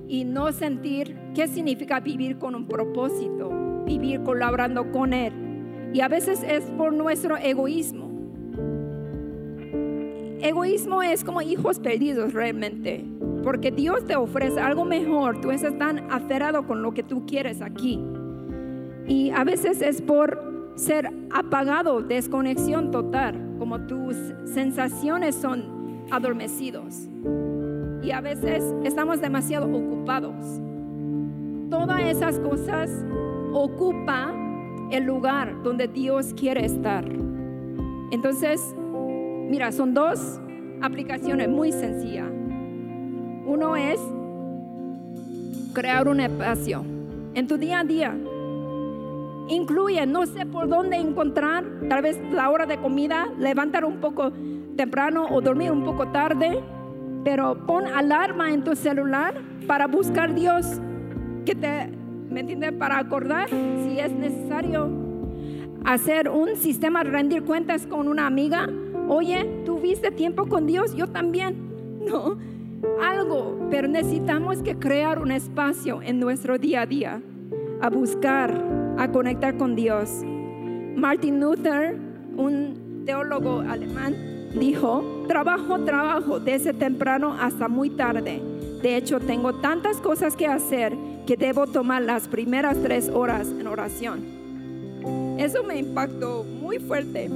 y 0.08 0.24
no 0.24 0.52
sentir 0.52 1.16
qué 1.34 1.48
significa 1.48 2.00
vivir 2.00 2.38
con 2.38 2.54
un 2.54 2.66
propósito, 2.66 3.84
vivir 3.84 4.22
colaborando 4.22 4.92
con 4.92 5.12
Él. 5.12 5.32
Y 5.92 6.00
a 6.00 6.08
veces 6.08 6.42
es 6.42 6.64
por 6.72 6.92
nuestro 6.92 7.36
egoísmo. 7.36 8.05
Egoísmo 10.40 11.02
es 11.02 11.24
como 11.24 11.42
hijos 11.42 11.78
perdidos 11.80 12.32
realmente 12.32 13.04
porque 13.46 13.70
Dios 13.70 14.04
te 14.04 14.16
ofrece 14.16 14.58
algo 14.58 14.84
mejor, 14.84 15.40
tú 15.40 15.52
estás 15.52 15.78
tan 15.78 16.10
aferrado 16.10 16.66
con 16.66 16.82
lo 16.82 16.92
que 16.92 17.04
tú 17.04 17.26
quieres 17.26 17.62
aquí. 17.62 18.02
Y 19.06 19.30
a 19.30 19.44
veces 19.44 19.80
es 19.82 20.02
por 20.02 20.72
ser 20.74 21.08
apagado, 21.30 22.02
desconexión 22.02 22.90
total, 22.90 23.54
como 23.60 23.82
tus 23.82 24.16
sensaciones 24.46 25.36
son 25.36 25.62
adormecidos. 26.10 27.08
Y 28.02 28.10
a 28.10 28.20
veces 28.20 28.64
estamos 28.82 29.20
demasiado 29.20 29.68
ocupados. 29.68 30.60
Todas 31.70 32.00
esas 32.02 32.40
cosas 32.40 32.90
ocupa 33.52 34.34
el 34.90 35.04
lugar 35.04 35.62
donde 35.62 35.86
Dios 35.86 36.34
quiere 36.34 36.64
estar. 36.64 37.04
Entonces, 38.10 38.74
mira, 39.48 39.72
son 39.72 39.94
dos 39.94 40.40
aplicaciones 40.82 41.48
muy 41.48 41.72
sencillas. 41.72 42.30
Uno 43.46 43.76
es 43.76 44.00
crear 45.72 46.08
un 46.08 46.20
espacio 46.20 46.84
en 47.34 47.46
tu 47.46 47.58
día 47.58 47.80
a 47.80 47.84
día. 47.84 48.16
Incluye, 49.48 50.04
no 50.06 50.26
sé 50.26 50.46
por 50.46 50.68
dónde 50.68 50.96
encontrar, 50.96 51.64
tal 51.88 52.02
vez 52.02 52.18
la 52.32 52.50
hora 52.50 52.66
de 52.66 52.78
comida, 52.78 53.28
levantar 53.38 53.84
un 53.84 54.00
poco 54.00 54.32
temprano 54.76 55.26
o 55.30 55.40
dormir 55.40 55.70
un 55.70 55.84
poco 55.84 56.08
tarde, 56.08 56.58
pero 57.24 57.66
pon 57.66 57.86
alarma 57.86 58.52
en 58.52 58.64
tu 58.64 58.74
celular 58.74 59.34
para 59.66 59.86
buscar 59.86 60.34
Dios, 60.34 60.80
que 61.44 61.54
te, 61.54 61.90
¿me 62.30 62.40
entiendes? 62.40 62.72
Para 62.72 62.98
acordar 62.98 63.48
si 63.48 63.98
es 64.00 64.12
necesario 64.12 64.90
hacer 65.84 66.28
un 66.28 66.56
sistema 66.56 67.04
rendir 67.04 67.44
cuentas 67.44 67.86
con 67.86 68.08
una 68.08 68.26
amiga. 68.26 68.68
Oye, 69.08 69.62
¿tuviste 69.64 70.10
tiempo 70.10 70.46
con 70.46 70.66
Dios? 70.66 70.94
Yo 70.94 71.06
también. 71.06 71.66
No, 72.04 72.36
algo, 73.02 73.66
pero 73.70 73.88
necesitamos 73.88 74.62
que 74.62 74.76
crear 74.76 75.20
un 75.20 75.30
espacio 75.30 76.02
en 76.02 76.20
nuestro 76.20 76.58
día 76.58 76.82
a 76.82 76.86
día 76.86 77.22
a 77.80 77.90
buscar, 77.90 78.52
a 78.98 79.10
conectar 79.10 79.56
con 79.56 79.74
Dios. 79.76 80.22
Martin 80.96 81.40
Luther, 81.40 81.96
un 82.36 83.02
teólogo 83.04 83.60
alemán, 83.60 84.14
dijo, 84.58 85.04
trabajo, 85.28 85.80
trabajo 85.80 86.40
desde 86.40 86.72
temprano 86.72 87.36
hasta 87.38 87.68
muy 87.68 87.90
tarde. 87.90 88.40
De 88.82 88.96
hecho, 88.96 89.20
tengo 89.20 89.54
tantas 89.54 89.98
cosas 89.98 90.36
que 90.36 90.46
hacer 90.46 90.96
que 91.26 91.36
debo 91.36 91.66
tomar 91.66 92.02
las 92.02 92.28
primeras 92.28 92.76
tres 92.82 93.08
horas 93.08 93.48
en 93.48 93.66
oración. 93.66 94.24
Eso 95.38 95.62
me 95.64 95.78
impactó 95.78 96.44
muy 96.44 96.78
fuerte. 96.78 97.30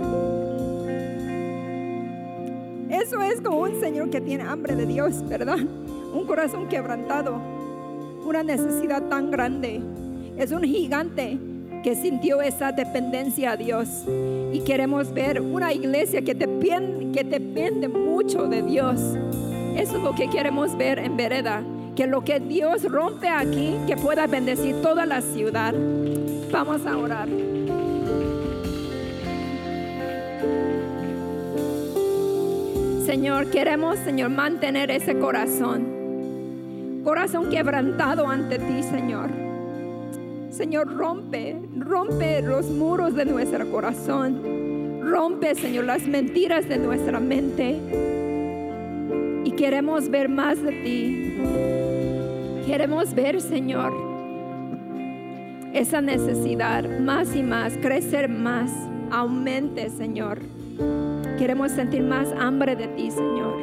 Eso 2.90 3.22
es 3.22 3.40
como 3.40 3.60
un 3.60 3.80
Señor 3.80 4.10
que 4.10 4.20
tiene 4.20 4.42
hambre 4.42 4.74
de 4.74 4.84
Dios, 4.84 5.26
¿verdad? 5.28 5.58
Un 5.58 6.26
corazón 6.26 6.68
quebrantado, 6.68 7.40
una 8.24 8.42
necesidad 8.42 9.02
tan 9.04 9.30
grande. 9.30 9.80
Es 10.36 10.50
un 10.50 10.64
gigante 10.64 11.38
que 11.82 11.94
sintió 11.94 12.42
esa 12.42 12.72
dependencia 12.72 13.52
a 13.52 13.56
Dios. 13.56 13.88
Y 14.52 14.60
queremos 14.60 15.12
ver 15.12 15.40
una 15.40 15.72
iglesia 15.72 16.22
que 16.22 16.34
depende, 16.34 17.12
que 17.12 17.24
depende 17.24 17.88
mucho 17.88 18.46
de 18.48 18.62
Dios. 18.62 19.00
Eso 19.76 19.96
es 19.96 20.02
lo 20.02 20.14
que 20.14 20.28
queremos 20.28 20.76
ver 20.76 20.98
en 20.98 21.16
Vereda. 21.16 21.62
Que 21.94 22.06
lo 22.06 22.24
que 22.24 22.40
Dios 22.40 22.82
rompe 22.84 23.28
aquí, 23.28 23.76
que 23.86 23.96
pueda 23.96 24.26
bendecir 24.26 24.82
toda 24.82 25.06
la 25.06 25.20
ciudad. 25.20 25.74
Vamos 26.50 26.84
a 26.86 26.96
orar. 26.96 27.28
Señor, 33.10 33.50
queremos, 33.50 33.98
Señor, 33.98 34.30
mantener 34.30 34.88
ese 34.92 35.18
corazón. 35.18 37.00
Corazón 37.02 37.50
quebrantado 37.50 38.28
ante 38.28 38.60
ti, 38.60 38.84
Señor. 38.84 39.30
Señor, 40.50 40.96
rompe, 40.96 41.56
rompe 41.76 42.40
los 42.40 42.66
muros 42.70 43.16
de 43.16 43.24
nuestro 43.24 43.68
corazón. 43.72 45.00
Rompe, 45.02 45.56
Señor, 45.56 45.86
las 45.86 46.06
mentiras 46.06 46.68
de 46.68 46.78
nuestra 46.78 47.18
mente. 47.18 47.80
Y 49.42 49.50
queremos 49.56 50.08
ver 50.08 50.28
más 50.28 50.62
de 50.62 50.70
ti. 50.70 51.34
Queremos 52.64 53.12
ver, 53.12 53.40
Señor, 53.40 53.92
esa 55.74 56.00
necesidad 56.00 56.84
más 57.00 57.34
y 57.34 57.42
más, 57.42 57.76
crecer 57.78 58.28
más. 58.28 58.70
Aumente, 59.10 59.90
Señor 59.90 60.38
Queremos 61.40 61.72
sentir 61.72 62.02
más 62.02 62.28
hambre 62.38 62.76
de 62.76 62.86
ti, 62.88 63.10
Señor. 63.10 63.56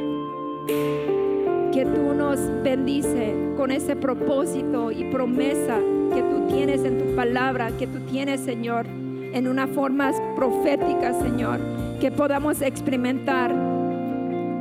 Que 1.72 1.86
tú 1.86 2.16
nos 2.16 2.40
bendice 2.64 3.36
con 3.56 3.70
ese 3.70 3.96
propósito 3.96 4.92
y 4.92 5.12
promesa 5.12 5.78
que 6.12 6.24
tú 6.24 6.48
tienes 6.48 6.84
en 6.84 6.98
tu 6.98 7.16
palabra, 7.16 7.70
que 7.78 7.86
tú 7.86 8.00
tienes, 8.10 8.42
Señor, 8.42 8.88
en 8.88 9.48
una 9.48 9.68
forma 9.68 10.12
profética, 10.36 11.14
Señor. 11.22 11.60
Que 12.02 12.12
podamos 12.12 12.64
experimentar 12.64 13.54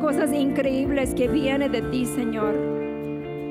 cosas 0.03 0.31
increíbles 0.35 1.15
que 1.15 1.27
vienen 1.27 1.73
de 1.73 1.81
ti, 1.81 2.05
Señor. 2.05 2.55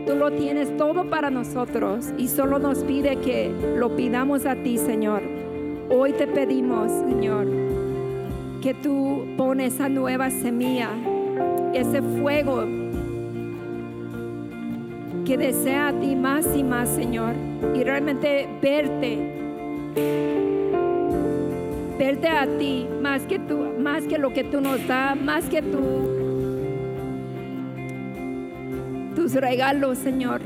Tú 0.05 0.13
lo 0.13 0.29
tienes 0.29 0.77
todo 0.77 1.09
para 1.09 1.31
nosotros 1.31 2.13
y 2.19 2.27
solo 2.27 2.59
nos 2.59 2.83
pide 2.83 3.15
que 3.15 3.51
lo 3.79 3.95
pidamos 3.95 4.45
a 4.45 4.53
ti, 4.57 4.77
Señor. 4.77 5.23
Hoy 5.89 6.13
te 6.13 6.27
pedimos, 6.27 6.91
Señor, 7.09 7.64
que 8.65 8.73
tú 8.73 9.27
pones 9.37 9.75
esa 9.75 9.89
nueva 9.89 10.31
semilla, 10.31 10.89
ese 11.71 12.01
fuego 12.01 12.65
que 15.23 15.37
desea 15.37 15.89
a 15.89 15.93
ti 15.93 16.15
más 16.15 16.47
y 16.57 16.63
más, 16.63 16.89
Señor, 16.89 17.35
y 17.75 17.83
realmente 17.83 18.49
verte, 18.63 19.19
verte 21.99 22.27
a 22.27 22.47
ti 22.57 22.87
más 23.03 23.21
que 23.27 23.37
tú, 23.37 23.67
más 23.77 24.05
que 24.05 24.17
lo 24.17 24.33
que 24.33 24.43
tú 24.43 24.59
nos 24.59 24.87
das, 24.87 25.15
más 25.15 25.45
que 25.45 25.61
tú, 25.61 26.09
tus 29.15 29.35
regalos, 29.35 29.99
Señor. 29.99 30.41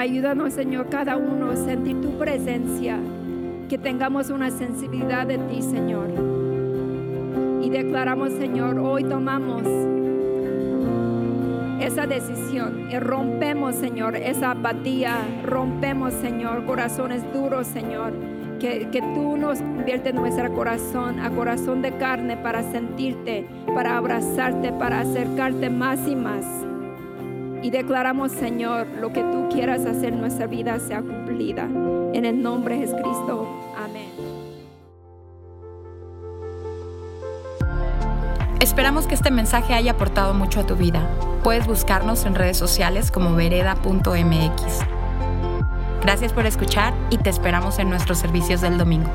Ayúdanos, 0.00 0.54
Señor, 0.54 0.88
cada 0.88 1.18
uno 1.18 1.50
a 1.50 1.56
sentir 1.56 2.00
tu 2.00 2.16
presencia, 2.16 2.98
que 3.68 3.76
tengamos 3.76 4.30
una 4.30 4.50
sensibilidad 4.50 5.26
de 5.26 5.36
ti, 5.36 5.60
Señor. 5.60 6.08
Y 7.62 7.68
declaramos, 7.68 8.32
Señor, 8.32 8.78
hoy 8.78 9.04
tomamos 9.04 9.62
esa 11.82 12.06
decisión 12.06 12.90
y 12.90 12.98
rompemos, 12.98 13.74
Señor, 13.74 14.16
esa 14.16 14.52
apatía, 14.52 15.18
rompemos, 15.44 16.14
Señor, 16.14 16.64
corazones 16.64 17.22
duros, 17.34 17.66
Señor. 17.66 18.14
Que, 18.58 18.88
que, 18.90 19.02
tú 19.02 19.36
nos 19.36 19.58
conviertes 19.58 20.14
nuestro 20.14 20.50
corazón 20.54 21.20
a 21.20 21.28
corazón 21.28 21.82
de 21.82 21.92
carne 21.98 22.38
para 22.38 22.62
sentirte, 22.62 23.46
para 23.74 23.98
abrazarte, 23.98 24.72
para 24.72 25.00
acercarte 25.00 25.68
más 25.68 26.08
y 26.08 26.16
más. 26.16 26.69
Y 27.62 27.70
declaramos, 27.70 28.32
Señor, 28.32 28.86
lo 29.00 29.12
que 29.12 29.22
tú 29.22 29.48
quieras 29.50 29.84
hacer 29.84 30.14
en 30.14 30.20
nuestra 30.20 30.46
vida 30.46 30.78
sea 30.78 31.02
cumplida. 31.02 31.64
En 32.12 32.24
el 32.24 32.42
nombre 32.42 32.76
de 32.76 32.86
Jesucristo. 32.86 33.46
Amén. 33.76 34.10
Esperamos 38.60 39.06
que 39.06 39.14
este 39.14 39.30
mensaje 39.30 39.74
haya 39.74 39.92
aportado 39.92 40.32
mucho 40.34 40.60
a 40.60 40.66
tu 40.66 40.76
vida. 40.76 41.08
Puedes 41.42 41.66
buscarnos 41.66 42.24
en 42.24 42.34
redes 42.34 42.56
sociales 42.56 43.10
como 43.10 43.34
vereda.mx. 43.34 44.80
Gracias 46.02 46.32
por 46.32 46.46
escuchar 46.46 46.94
y 47.10 47.18
te 47.18 47.30
esperamos 47.30 47.78
en 47.78 47.90
nuestros 47.90 48.18
servicios 48.18 48.62
del 48.62 48.78
domingo. 48.78 49.10